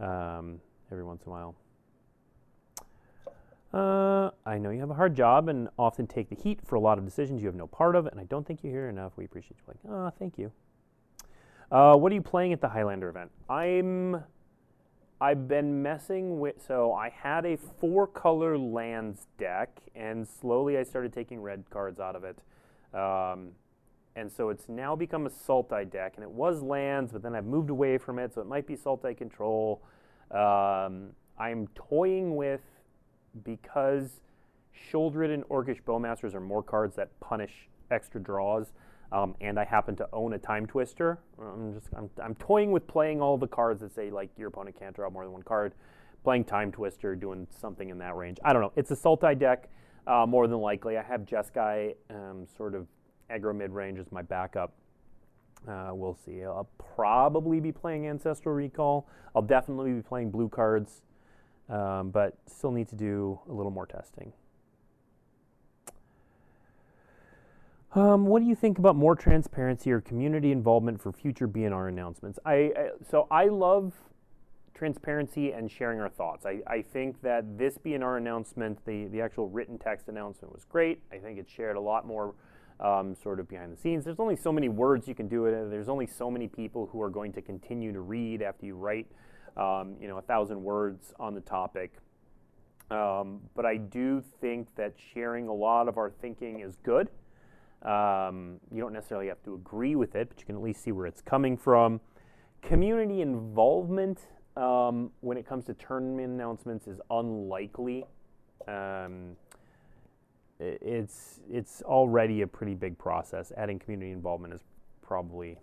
[0.00, 0.60] um,
[0.90, 1.54] every once in a while.
[3.72, 6.80] Uh, I know you have a hard job and often take the heat for a
[6.80, 9.12] lot of decisions you have no part of, and I don't think you hear enough.
[9.16, 9.96] We appreciate you playing.
[9.96, 10.50] Ah, thank you.
[11.70, 13.30] Uh, what are you playing at the Highlander event?
[13.50, 14.22] I'm
[15.20, 20.82] I've been messing with, so I had a four color lands deck, and slowly I
[20.82, 22.38] started taking red cards out of it.
[22.92, 23.52] Um,
[24.14, 27.46] and so it's now become a Sultai deck, and it was lands, but then I've
[27.46, 29.82] moved away from it, so it might be Sultai control.
[30.30, 32.62] Um, I'm toying with,
[33.42, 34.20] because
[34.90, 38.72] Sheoldred and Orcish Bowmasters are more cards that punish extra draws,
[39.12, 41.18] um, and I happen to own a Time Twister.
[41.40, 44.78] I'm just I'm, I'm toying with playing all the cards that say like your opponent
[44.78, 45.74] can't draw more than one card.
[46.24, 48.38] Playing Time Twister, doing something in that range.
[48.44, 48.72] I don't know.
[48.74, 49.68] It's a Sultai deck,
[50.06, 50.98] uh, more than likely.
[50.98, 52.86] I have Jeskai um, sort of
[53.30, 54.72] aggro mid range as my backup.
[55.68, 56.44] Uh, we'll see.
[56.44, 59.08] I'll probably be playing Ancestral Recall.
[59.34, 61.02] I'll definitely be playing blue cards,
[61.68, 64.32] um, but still need to do a little more testing.
[67.92, 72.38] Um, what do you think about more transparency or community involvement for future BNR announcements?
[72.44, 73.94] I, I so I love
[74.74, 76.44] transparency and sharing our thoughts.
[76.44, 81.00] I, I think that this BNR announcement, the the actual written text announcement, was great.
[81.10, 82.34] I think it shared a lot more
[82.80, 84.04] um, sort of behind the scenes.
[84.04, 85.70] There's only so many words you can do it.
[85.70, 89.06] There's only so many people who are going to continue to read after you write
[89.56, 91.92] um, you know, a thousand words on the topic.
[92.90, 97.08] Um, but I do think that sharing a lot of our thinking is good.
[97.82, 100.92] Um, you don't necessarily have to agree with it, but you can at least see
[100.92, 102.00] where it's coming from.
[102.62, 104.20] Community involvement
[104.56, 108.04] um, when it comes to tournament announcements is unlikely.
[108.66, 109.36] Um,
[110.58, 113.52] it's it's already a pretty big process.
[113.56, 114.60] Adding community involvement is
[115.02, 115.58] probably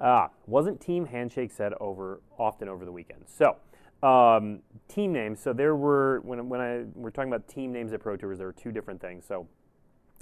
[0.00, 3.24] ah wasn't team handshake said over often over the weekend.
[3.26, 3.56] So
[4.02, 5.40] um, team names.
[5.40, 8.46] So there were when when I we're talking about team names at Pro Tours, there
[8.46, 9.24] were two different things.
[9.26, 9.46] So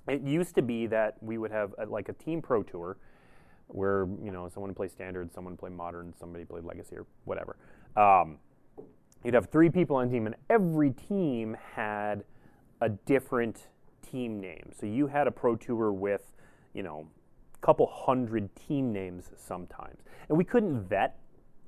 [0.09, 2.97] it used to be that we would have a, like a team Pro Tour
[3.69, 7.07] where you know someone would play standard, someone would play modern, somebody played legacy or
[7.25, 7.57] whatever.
[7.97, 8.39] Um,
[9.25, 12.25] you'd have three people on team, and every team had
[12.81, 13.69] a different
[14.03, 14.71] team name.
[14.79, 16.33] So you had a pro tour with,
[16.75, 17.09] you know,
[17.55, 21.19] a couple hundred team names sometimes, and we couldn't vet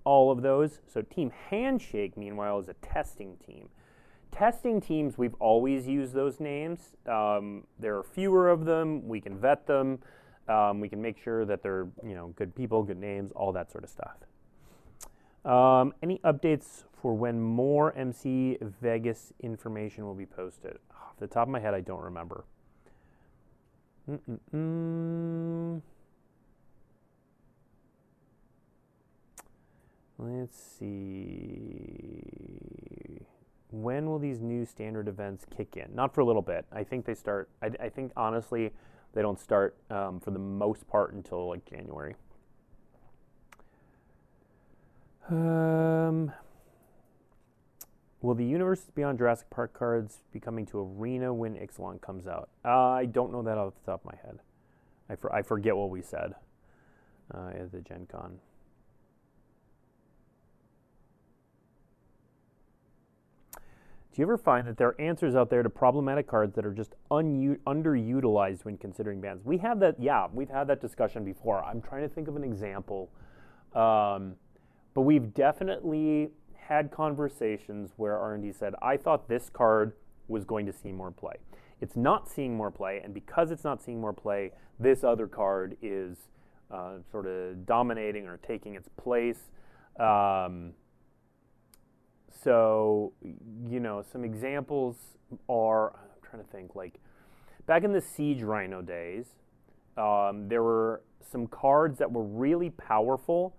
[0.04, 0.80] all of those.
[0.86, 3.68] So Team Handshake, meanwhile, is a testing team.
[4.30, 6.94] Testing teams, we've always used those names.
[7.06, 9.06] Um, there are fewer of them.
[9.08, 9.98] We can vet them.
[10.48, 13.70] Um, we can make sure that they're you know good people, good names, all that
[13.70, 14.16] sort of stuff.
[15.44, 20.78] Um, any updates for when more MC Vegas information will be posted?
[20.90, 22.44] Off the top of my head, I don't remember.
[24.10, 25.82] Mm-mm-mm.
[30.18, 32.28] Let's see.
[33.70, 35.94] When will these new standard events kick in?
[35.94, 36.64] Not for a little bit.
[36.72, 37.50] I think they start.
[37.62, 38.72] I, I think honestly,
[39.12, 42.14] they don't start um, for the most part until like January.
[45.30, 46.32] Um,
[48.22, 52.48] will the Universes Beyond Jurassic Park cards be coming to Arena when Ixalan comes out?
[52.64, 54.38] Uh, I don't know that off the top of my head.
[55.10, 56.34] I, for, I forget what we said
[57.34, 58.38] uh, at the Gen Con.
[64.18, 66.72] Do you ever find that there are answers out there to problematic cards that are
[66.72, 69.44] just un- underutilized when considering bans?
[69.44, 71.62] We have that, yeah, we've had that discussion before.
[71.62, 73.10] I'm trying to think of an example.
[73.76, 74.34] Um,
[74.92, 79.92] but we've definitely had conversations where R&D said, I thought this card
[80.26, 81.34] was going to see more play.
[81.80, 84.50] It's not seeing more play, and because it's not seeing more play,
[84.80, 86.16] this other card is
[86.72, 89.38] uh, sort of dominating or taking its place.
[90.00, 90.72] Um,
[92.42, 93.12] so,
[93.68, 94.96] you know, some examples
[95.48, 96.94] are I'm trying to think like
[97.66, 99.26] back in the Siege Rhino days,
[99.96, 103.56] um, there were some cards that were really powerful,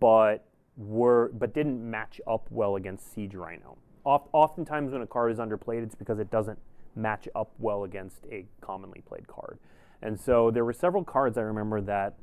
[0.00, 0.46] but
[0.76, 3.78] were but didn't match up well against Siege Rhino.
[4.04, 6.58] Oft, oftentimes, when a card is underplayed, it's because it doesn't
[6.94, 9.58] match up well against a commonly played card.
[10.02, 12.14] And so there were several cards I remember that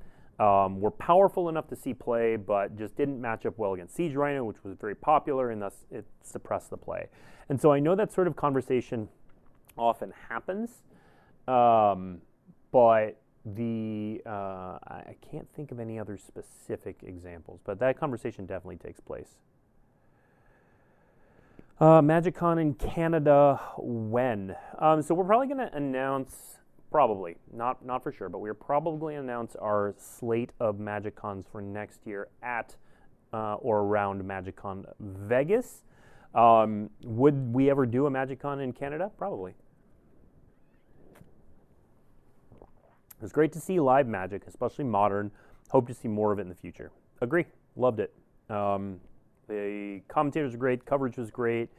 [0.43, 4.13] um, were powerful enough to see play, but just didn't match up well against Siege
[4.13, 7.07] Rhino, which was very popular, and thus it suppressed the play.
[7.47, 9.07] And so I know that sort of conversation
[9.77, 10.81] often happens,
[11.47, 12.19] um,
[12.71, 18.77] but the uh, I can't think of any other specific examples, but that conversation definitely
[18.77, 19.37] takes place.
[21.79, 24.55] Uh, MagicCon in Canada when?
[24.79, 26.57] Um, so we're probably going to announce
[26.93, 31.59] Probably, not not for sure, but we're probably announce our slate of Magic Cons for
[31.59, 32.75] next year at
[33.33, 35.81] uh, or around MagicCon Vegas.
[36.35, 39.09] Um, would we ever do a Magic Con in Canada?
[39.17, 39.55] Probably.
[42.61, 45.31] It was great to see live Magic, especially modern.
[45.71, 46.91] Hope to see more of it in the future.
[47.21, 47.45] Agree.
[47.75, 48.13] Loved it.
[48.51, 48.99] Um,
[49.47, 50.85] the commentators were great.
[50.85, 51.69] Coverage was great.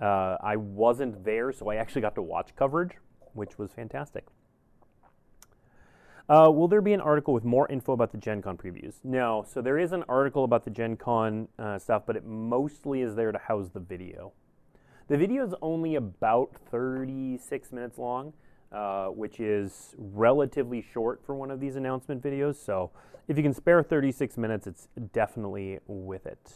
[0.00, 2.92] Uh, I wasn't there, so I actually got to watch coverage,
[3.34, 4.24] which was fantastic.
[6.28, 8.94] Uh, will there be an article with more info about the Gen Con previews?
[9.02, 9.44] No.
[9.48, 13.14] So there is an article about the Gen Con uh, stuff, but it mostly is
[13.14, 14.32] there to house the video.
[15.08, 18.32] The video is only about 36 minutes long,
[18.70, 22.54] uh, which is relatively short for one of these announcement videos.
[22.54, 22.92] So
[23.28, 26.52] if you can spare 36 minutes, it's definitely with it.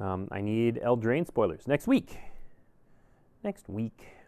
[0.00, 2.18] Um, I need Eldraine spoilers next week.
[3.44, 4.21] Next week.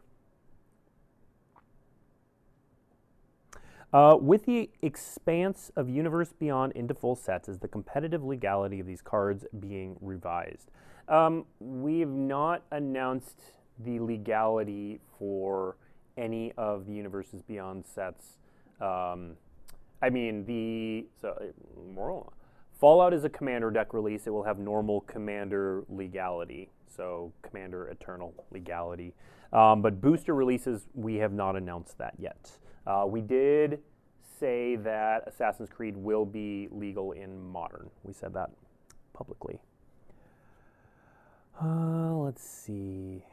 [3.94, 8.88] Uh, with the expanse of Universe Beyond into full sets, is the competitive legality of
[8.88, 10.72] these cards being revised?
[11.08, 13.40] Um, we have not announced
[13.78, 15.76] the legality for
[16.16, 18.38] any of the Universes Beyond sets.
[18.80, 19.36] Um,
[20.02, 22.30] I mean, the so uh,
[22.80, 24.26] Fallout is a commander deck release.
[24.26, 29.14] It will have normal commander legality, so commander eternal legality.
[29.52, 32.58] Um, but booster releases, we have not announced that yet.
[32.86, 33.80] Uh, we did
[34.38, 37.90] say that Assassin's Creed will be legal in modern.
[38.02, 38.50] We said that
[39.12, 39.60] publicly.
[41.62, 43.24] Uh, let's see.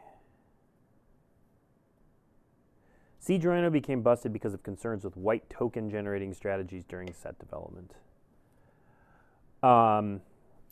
[3.20, 7.94] Siege Rhino became busted because of concerns with white token generating strategies during set development.
[9.62, 10.22] Um,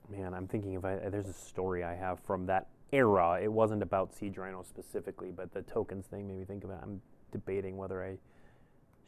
[0.09, 3.39] man, I'm thinking if I there's a story I have from that era.
[3.41, 6.79] It wasn't about Siege Rhino specifically, but the tokens thing made me think of it.
[6.81, 7.01] I'm
[7.31, 8.17] debating whether I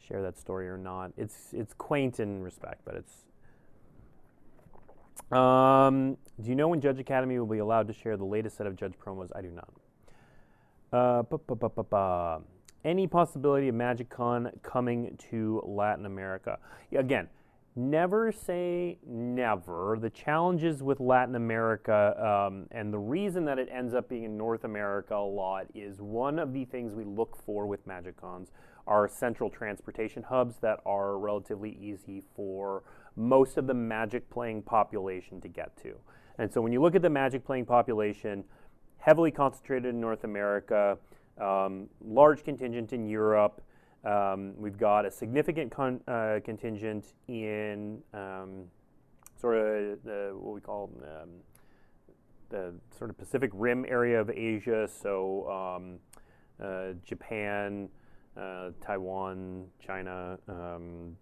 [0.06, 1.12] share that story or not.
[1.16, 3.12] It's it's quaint in respect, but it's.
[5.30, 8.66] Um, do you know when Judge Academy will be allowed to share the latest set
[8.66, 9.30] of Judge promos?
[9.34, 9.72] I do not.
[10.92, 12.40] Uh,
[12.84, 16.58] Any possibility of MagicCon coming to Latin America?
[16.94, 17.28] Again,
[17.76, 19.96] never say never.
[20.00, 24.36] The challenges with Latin America um, and the reason that it ends up being in
[24.36, 28.48] North America a lot is one of the things we look for with MagicCons
[28.86, 32.82] are central transportation hubs that are relatively easy for
[33.16, 35.94] most of the Magic playing population to get to.
[36.38, 38.44] And so when you look at the Magic playing population,
[38.98, 40.98] heavily concentrated in North America,
[41.40, 43.60] um, large contingent in Europe,
[44.04, 48.64] um, we've got a significant con- uh, contingent in um,
[49.40, 51.30] sort of the, what we call um,
[52.48, 55.98] the sort of Pacific Rim area of Asia, so um,
[56.62, 57.88] uh, Japan,
[58.80, 61.16] Taiwan, China, um,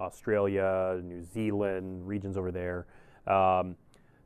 [0.00, 2.86] Australia, New Zealand, regions over there.
[3.26, 3.76] Um,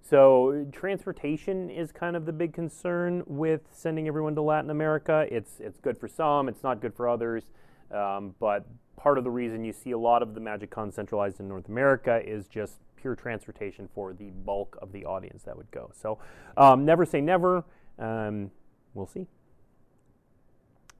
[0.03, 5.27] so transportation is kind of the big concern with sending everyone to Latin America.
[5.31, 7.45] It's it's good for some, it's not good for others.
[7.91, 8.67] Um, but
[8.97, 12.21] part of the reason you see a lot of the MagicCon centralized in North America
[12.25, 15.91] is just pure transportation for the bulk of the audience that would go.
[15.95, 16.19] So
[16.57, 17.65] um, never say never.
[17.99, 18.51] Um,
[18.95, 19.27] we'll see.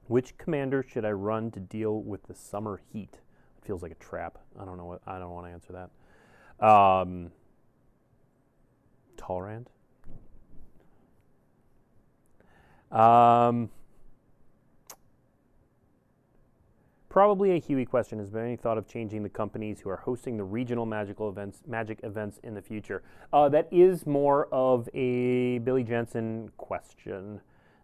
[0.07, 3.19] Which commander should I run to deal with the summer heat?
[3.57, 4.37] It feels like a trap.
[4.59, 5.01] I don't know what.
[5.07, 5.73] I don't want to answer
[6.59, 6.65] that.
[6.65, 7.31] Um,
[9.17, 9.69] Tolerant.
[12.91, 13.69] Um,
[17.13, 18.17] Probably a Huey question.
[18.17, 21.61] Has there any thought of changing the companies who are hosting the regional magical events,
[21.67, 23.03] magic events in the future?
[23.31, 27.39] Uh, that is more of a Billy Jensen question.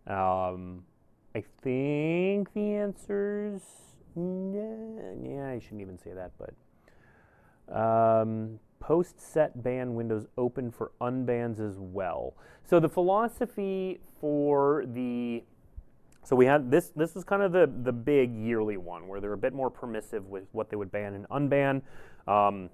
[0.07, 0.83] Um,
[1.35, 3.61] I think the answer's
[4.15, 5.51] yeah.
[5.53, 11.77] I shouldn't even say that, but um, post set ban windows open for unbans as
[11.77, 12.33] well.
[12.65, 15.43] So the philosophy for the
[16.23, 16.91] so we had this.
[16.95, 20.27] This was kind of the the big yearly one where they're a bit more permissive
[20.27, 21.81] with what they would ban and unban.
[22.27, 22.69] Um,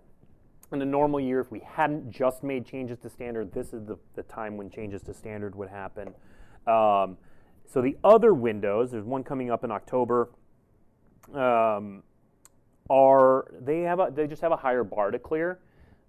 [0.72, 3.98] in a normal year, if we hadn't just made changes to standard, this is the,
[4.16, 6.14] the time when changes to standard would happen.
[6.68, 7.18] Um,
[7.68, 10.30] so the other windows, there's one coming up in October.
[11.34, 12.04] Um,
[12.90, 15.60] are they have a, they just have a higher bar to clear.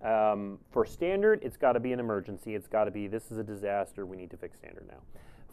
[0.05, 2.55] Um, for standard, it's got to be an emergency.
[2.55, 4.05] It's got to be this is a disaster.
[4.05, 5.01] We need to fix standard now.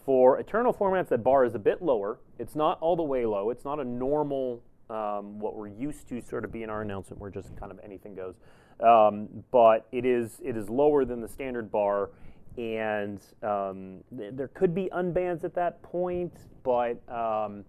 [0.06, 2.20] For eternal formats, that bar is a bit lower.
[2.38, 3.50] It's not all the way low.
[3.52, 7.22] It's not a normal, um, what we're used to sort of be in our announcement
[7.22, 8.36] where just kind of anything goes.
[8.82, 12.10] Um, but it is, it is lower than the standard bar.
[12.58, 16.34] And um, th- there could be unbans at that point,
[16.64, 17.66] but um,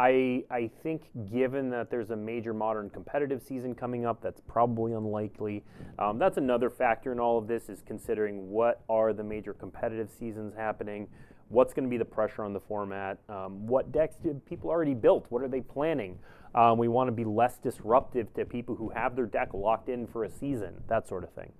[0.00, 4.92] I, I think given that there's a major modern competitive season coming up, that's probably
[4.92, 5.62] unlikely.
[5.98, 10.10] Um, that's another factor in all of this is considering what are the major competitive
[10.10, 11.08] seasons happening
[11.48, 14.94] what's going to be the pressure on the format, um, what decks did people already
[14.94, 16.18] built, what are they planning.
[16.54, 20.06] Um, we want to be less disruptive to people who have their deck locked in
[20.06, 21.52] for a season, that sort of thing.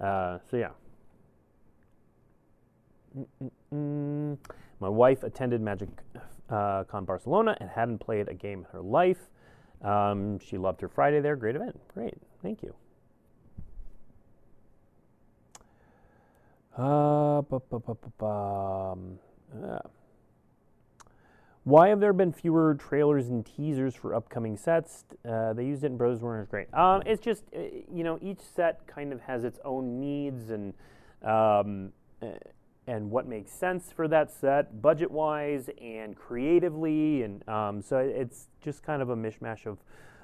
[0.00, 0.70] Uh, so yeah.
[3.16, 4.38] Mm-mm-mm.
[4.80, 5.88] My wife attended Magic
[6.50, 9.30] uh, Con Barcelona and hadn't played a game in her life.
[9.82, 11.36] Um, she loved her Friday there.
[11.36, 11.80] Great event.
[11.94, 12.14] Great.
[12.42, 12.74] Thank you.
[16.76, 17.38] Uh,
[18.20, 19.18] um,
[21.64, 25.04] why have there been fewer trailers and teasers for upcoming sets?
[25.28, 26.46] Uh, they used it in Brothers Warriors.
[26.48, 26.72] Great.
[26.72, 27.60] Um, it's just uh,
[27.92, 30.72] you know each set kind of has its own needs and
[31.22, 31.92] um,
[32.22, 32.28] uh,
[32.88, 38.48] and what makes sense for that set, budget wise and creatively, and um, so it's
[38.64, 39.78] just kind of a mishmash of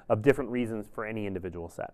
[0.09, 1.93] of different reasons for any individual set.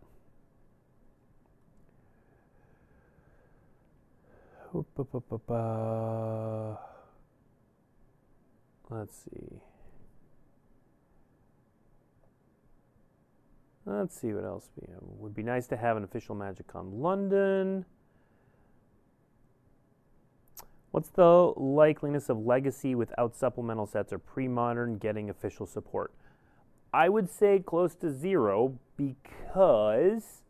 [8.90, 9.62] Let's see.
[13.86, 15.02] Let's see what else we have.
[15.02, 17.86] Would be nice to have an official MagicCon London.
[20.92, 26.14] What's the likeliness of Legacy without supplemental sets or pre-modern getting official support?
[26.94, 30.42] I would say close to zero because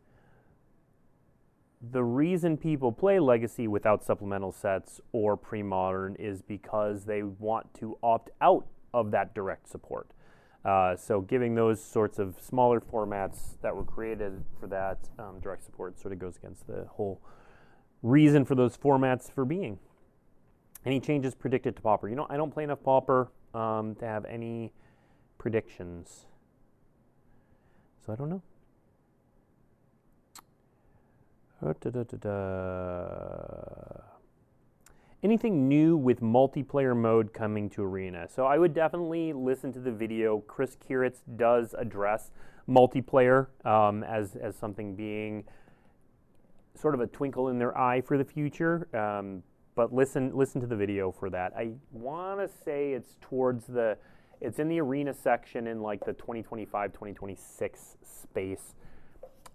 [1.91, 7.73] the reason people play Legacy without supplemental sets or pre modern is because they want
[7.75, 10.09] to opt out of that direct support.
[10.65, 15.63] Uh, so, giving those sorts of smaller formats that were created for that um, direct
[15.63, 17.19] support sort of goes against the whole
[18.03, 19.79] reason for those formats for being.
[20.85, 22.09] Any changes predicted to Pauper?
[22.09, 24.73] You know, I don't play enough Pauper um, to have any
[25.37, 26.25] predictions.
[28.05, 28.41] So I don't know.
[35.23, 38.27] Anything new with multiplayer mode coming to Arena?
[38.27, 40.39] So I would definitely listen to the video.
[40.39, 42.31] Chris Kiritz does address
[42.67, 45.43] multiplayer um, as as something being
[46.73, 48.87] sort of a twinkle in their eye for the future.
[48.97, 49.43] Um,
[49.75, 51.53] but listen listen to the video for that.
[51.55, 53.97] I want to say it's towards the
[54.39, 58.75] it's in the arena section in like the 2025 2026 space.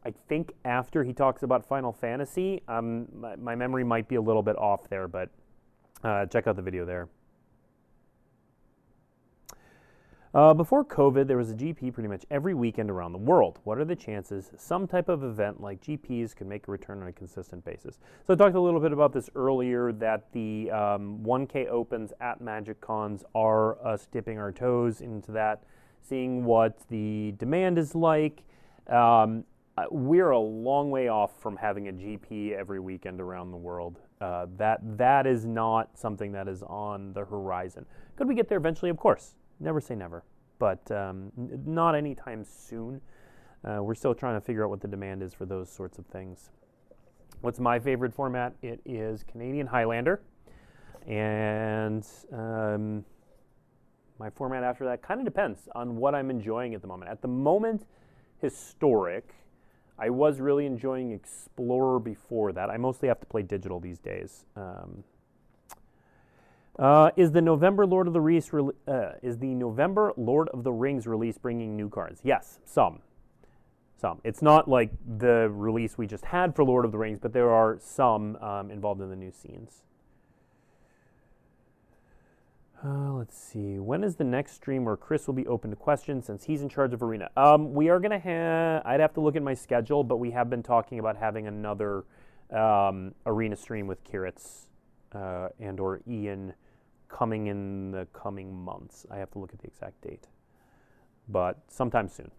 [0.04, 4.20] I think after he talks about Final Fantasy, um, my, my memory might be a
[4.20, 5.30] little bit off there, but
[6.04, 7.08] uh, check out the video there.
[10.37, 13.59] Uh, before COVID, there was a GP pretty much every weekend around the world.
[13.64, 17.09] What are the chances some type of event like GPs could make a return on
[17.09, 17.99] a consistent basis?
[18.26, 22.43] So I talked a little bit about this earlier that the um, 1K Opens at
[22.43, 25.62] Magic Cons are us dipping our toes into that,
[26.07, 28.43] seeing what the demand is like.
[28.89, 29.43] Um,
[29.78, 34.01] uh, we're a long way off from having a GP every weekend around the world.
[34.20, 37.87] Uh, that that is not something that is on the horizon.
[38.16, 38.91] Could we get there eventually?
[38.91, 39.34] Of course.
[39.59, 40.24] Never say never,
[40.59, 43.00] but um, n- not anytime soon.
[43.64, 46.07] Uh, we're still trying to figure out what the demand is for those sorts of
[46.07, 46.50] things.
[47.40, 48.54] What's my favorite format?
[48.62, 50.20] It is Canadian Highlander,
[51.07, 53.04] and um,
[54.18, 57.11] my format after that kind of depends on what I'm enjoying at the moment.
[57.11, 57.86] At the moment,
[58.40, 59.34] historic.
[59.98, 62.68] I was really enjoying Explorer before that.
[62.68, 64.44] I mostly have to play digital these days.
[64.54, 65.04] Um,
[66.78, 70.64] uh, is the November Lord of the Rings re- uh, is the November Lord of
[70.64, 72.20] the Rings release bringing new cards?
[72.22, 73.00] Yes, some,
[73.96, 74.20] some.
[74.24, 77.50] It's not like the release we just had for Lord of the Rings, but there
[77.50, 79.82] are some um, involved in the new scenes.
[82.84, 83.78] Uh, let's see.
[83.78, 86.68] When is the next stream where Chris will be open to questions since he's in
[86.68, 87.30] charge of Arena?
[87.36, 90.50] Um, we are to have, I'd have to look at my schedule, but we have
[90.50, 92.04] been talking about having another
[92.52, 94.66] um, Arena stream with Kiritz
[95.12, 96.52] uh, and or Ian
[97.09, 99.07] coming in the coming months.
[99.11, 100.26] I have to look at the exact date,
[101.28, 102.30] but sometime soon.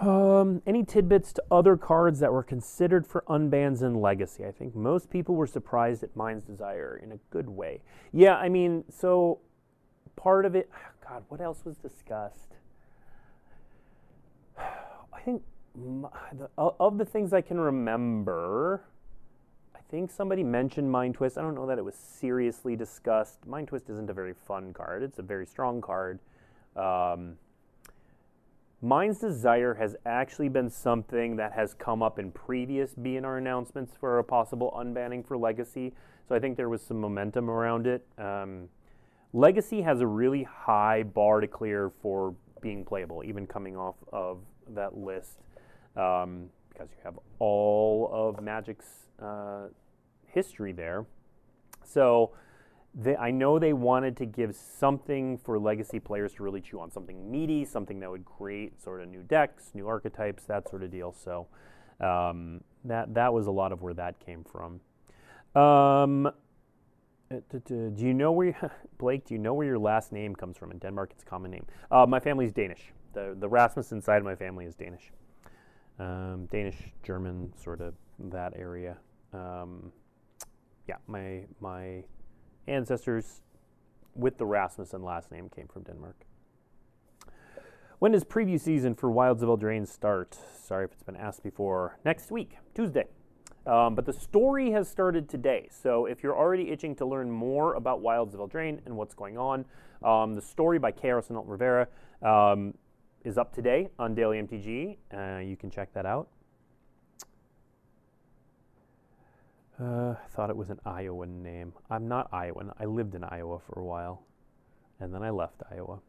[0.00, 4.44] Um, any tidbits to other cards that were considered for unbans in Legacy?
[4.44, 7.82] I think most people were surprised at Mind's Desire in a good way.
[8.12, 9.40] Yeah, I mean, so
[10.14, 10.70] part of it,
[11.08, 12.54] God, what else was discussed?
[14.58, 15.42] I think
[16.58, 18.84] of the things I can remember,
[19.88, 21.38] think somebody mentioned Mind Twist.
[21.38, 23.46] I don't know that it was seriously discussed.
[23.46, 26.18] Mind Twist isn't a very fun card, it's a very strong card.
[26.76, 27.38] Um,
[28.80, 34.20] Mind's Desire has actually been something that has come up in previous BNR announcements for
[34.20, 35.92] a possible unbanning for Legacy.
[36.28, 38.06] So I think there was some momentum around it.
[38.18, 38.68] Um,
[39.32, 44.38] Legacy has a really high bar to clear for being playable, even coming off of
[44.68, 45.38] that list,
[45.96, 46.48] um,
[46.78, 49.68] because you have all of Magic's uh,
[50.26, 51.06] history there.
[51.84, 52.32] So
[52.94, 56.90] they, I know they wanted to give something for legacy players to really chew on,
[56.90, 60.90] something meaty, something that would create sort of new decks, new archetypes, that sort of
[60.90, 61.12] deal.
[61.12, 61.48] So
[62.00, 64.80] um, that that was a lot of where that came from.
[65.60, 66.26] Um,
[67.30, 68.54] uh, do you know where, you,
[68.98, 69.26] Blake?
[69.26, 70.70] Do you know where your last name comes from?
[70.70, 71.66] In Denmark, it's a common name.
[71.90, 72.92] Uh, my family's Danish.
[73.14, 75.10] The the Rasmussen side of my family is Danish,
[75.98, 78.96] um, Danish, German, sort of that area.
[79.32, 79.92] Um,
[80.88, 82.04] yeah, my my
[82.66, 83.42] ancestors
[84.14, 86.16] with the Rasmussen last name came from Denmark.
[87.98, 90.36] When does preview season for Wilds of Eldraine start?
[90.62, 91.98] Sorry if it's been asked before.
[92.04, 93.06] Next week, Tuesday.
[93.66, 95.68] Um, but the story has started today.
[95.70, 99.36] So if you're already itching to learn more about Wilds of Eldraine and what's going
[99.36, 99.64] on,
[100.02, 101.88] um, the story by Kate Arsenault Rivera
[102.22, 102.72] um,
[103.24, 104.96] is up today on Daily MTG.
[105.12, 106.28] Uh, you can check that out.
[109.80, 111.72] Uh, I thought it was an Iowan name.
[111.90, 112.72] I'm not Iowan.
[112.80, 114.22] I lived in Iowa for a while,
[115.00, 116.00] and then I left Iowa.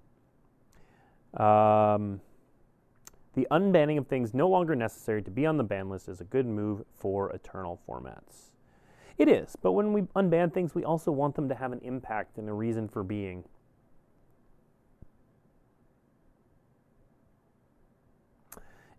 [1.38, 2.22] Um,
[3.36, 6.24] the unbanning of things no longer necessary to be on the ban list is a
[6.24, 8.50] good move for eternal formats.
[9.20, 12.38] It is, but when we unban things, we also want them to have an impact
[12.38, 13.44] and a reason for being.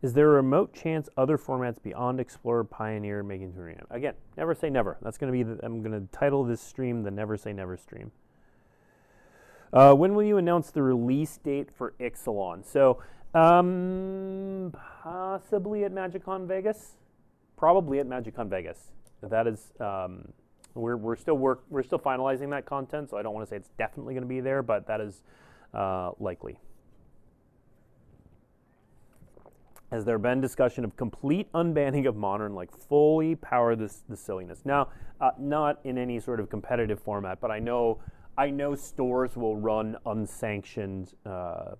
[0.02, 3.86] Is there a remote chance other formats beyond Explorer, Pioneer making tournament?
[3.90, 4.96] Again, never say never.
[5.02, 5.42] That's going to be.
[5.42, 8.10] The, I'm going to title this stream the Never Say Never stream.
[9.72, 12.64] Uh, when will you announce the release date for Ixalan?
[12.64, 13.02] So,
[13.34, 16.96] um, possibly at MagicCon Vegas.
[17.58, 18.78] Probably at MagicCon Vegas.
[19.22, 19.72] That is.
[19.80, 20.32] Um,
[20.74, 23.56] we're, we're still work we're still finalizing that content, so I don't want to say
[23.56, 25.22] it's definitely going to be there, but that is
[25.74, 26.58] uh, likely.
[29.90, 34.62] Has there been discussion of complete unbanning of modern, like fully power this the silliness?
[34.64, 34.88] Now,
[35.20, 38.00] uh, not in any sort of competitive format, but I know
[38.38, 41.72] I know stores will run unsanctioned uh,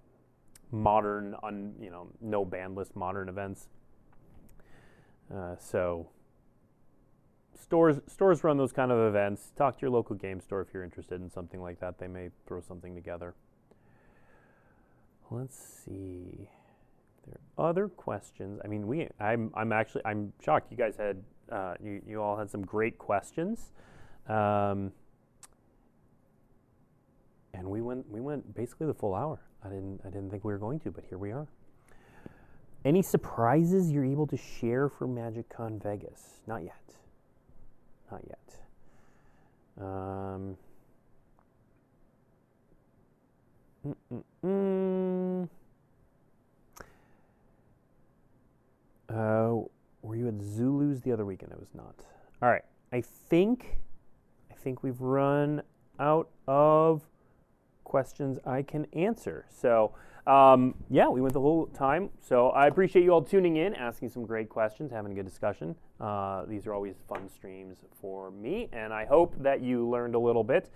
[0.72, 3.68] modern, un, you know, no ban list modern events.
[5.32, 6.08] Uh, so
[7.54, 9.52] stores stores run those kind of events.
[9.56, 11.98] Talk to your local game store if you're interested in something like that.
[11.98, 13.34] They may throw something together.
[15.30, 16.48] Let's see.
[17.26, 18.60] There other questions.
[18.64, 19.08] I mean, we.
[19.18, 19.50] I'm.
[19.54, 20.02] I'm actually.
[20.04, 20.70] I'm shocked.
[20.70, 21.22] You guys had.
[21.50, 22.02] Uh, you.
[22.06, 23.72] You all had some great questions.
[24.28, 24.92] Um,
[27.52, 28.08] and we went.
[28.10, 29.40] We went basically the full hour.
[29.64, 30.00] I didn't.
[30.04, 31.46] I didn't think we were going to, but here we are.
[32.84, 36.40] Any surprises you're able to share for MagicCon Vegas?
[36.46, 36.74] Not yet.
[38.10, 38.38] Not yet.
[39.78, 40.56] Um,
[43.86, 45.48] mm-mm-mm.
[49.12, 49.62] Uh,
[50.02, 51.52] were you at Zulus the other weekend?
[51.52, 51.94] I was not.
[52.42, 52.62] All right.
[52.92, 53.78] I think,
[54.50, 55.62] I think we've run
[55.98, 57.02] out of
[57.84, 59.46] questions I can answer.
[59.50, 59.92] So,
[60.26, 62.10] um, yeah, we went the whole time.
[62.20, 65.74] So I appreciate you all tuning in, asking some great questions, having a good discussion.
[66.00, 70.18] Uh, these are always fun streams for me, and I hope that you learned a
[70.18, 70.70] little bit.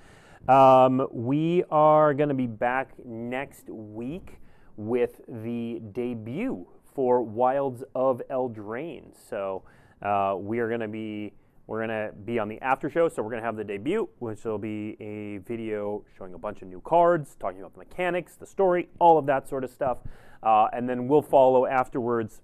[0.48, 4.38] Um, we are going to be back next week
[4.76, 9.12] with the debut for Wilds of Eldraine.
[9.28, 9.62] So
[10.02, 11.32] uh, we are going to be
[11.66, 13.08] we're going to be on the after show.
[13.08, 16.60] So we're going to have the debut, which will be a video showing a bunch
[16.60, 19.98] of new cards, talking about the mechanics, the story, all of that sort of stuff,
[20.42, 22.42] uh, and then we'll follow afterwards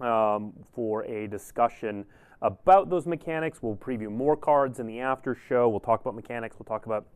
[0.00, 2.04] um, for a discussion
[2.42, 3.62] about those mechanics.
[3.62, 5.68] We'll preview more cards in the after show.
[5.70, 6.56] We'll talk about mechanics.
[6.58, 7.06] We'll talk about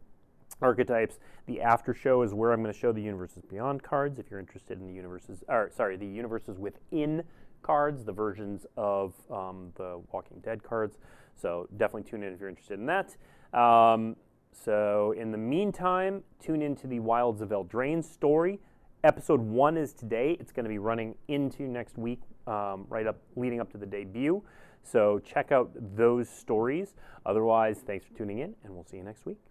[0.60, 1.18] archetypes.
[1.46, 4.18] The after show is where I'm going to show the universes beyond cards.
[4.18, 7.22] If you're interested in the universes, or sorry, the universes within
[7.62, 10.98] cards, the versions of um, the Walking Dead cards.
[11.34, 13.16] So definitely tune in if you're interested in that.
[13.58, 14.16] Um,
[14.52, 18.60] so in the meantime, tune into the Wilds of Eldraine story.
[19.04, 20.36] Episode one is today.
[20.40, 23.86] It's going to be running into next week, um, right up leading up to the
[23.86, 24.42] debut.
[24.82, 26.94] So check out those stories.
[27.24, 29.47] Otherwise, thanks for tuning in, and we'll see you next week.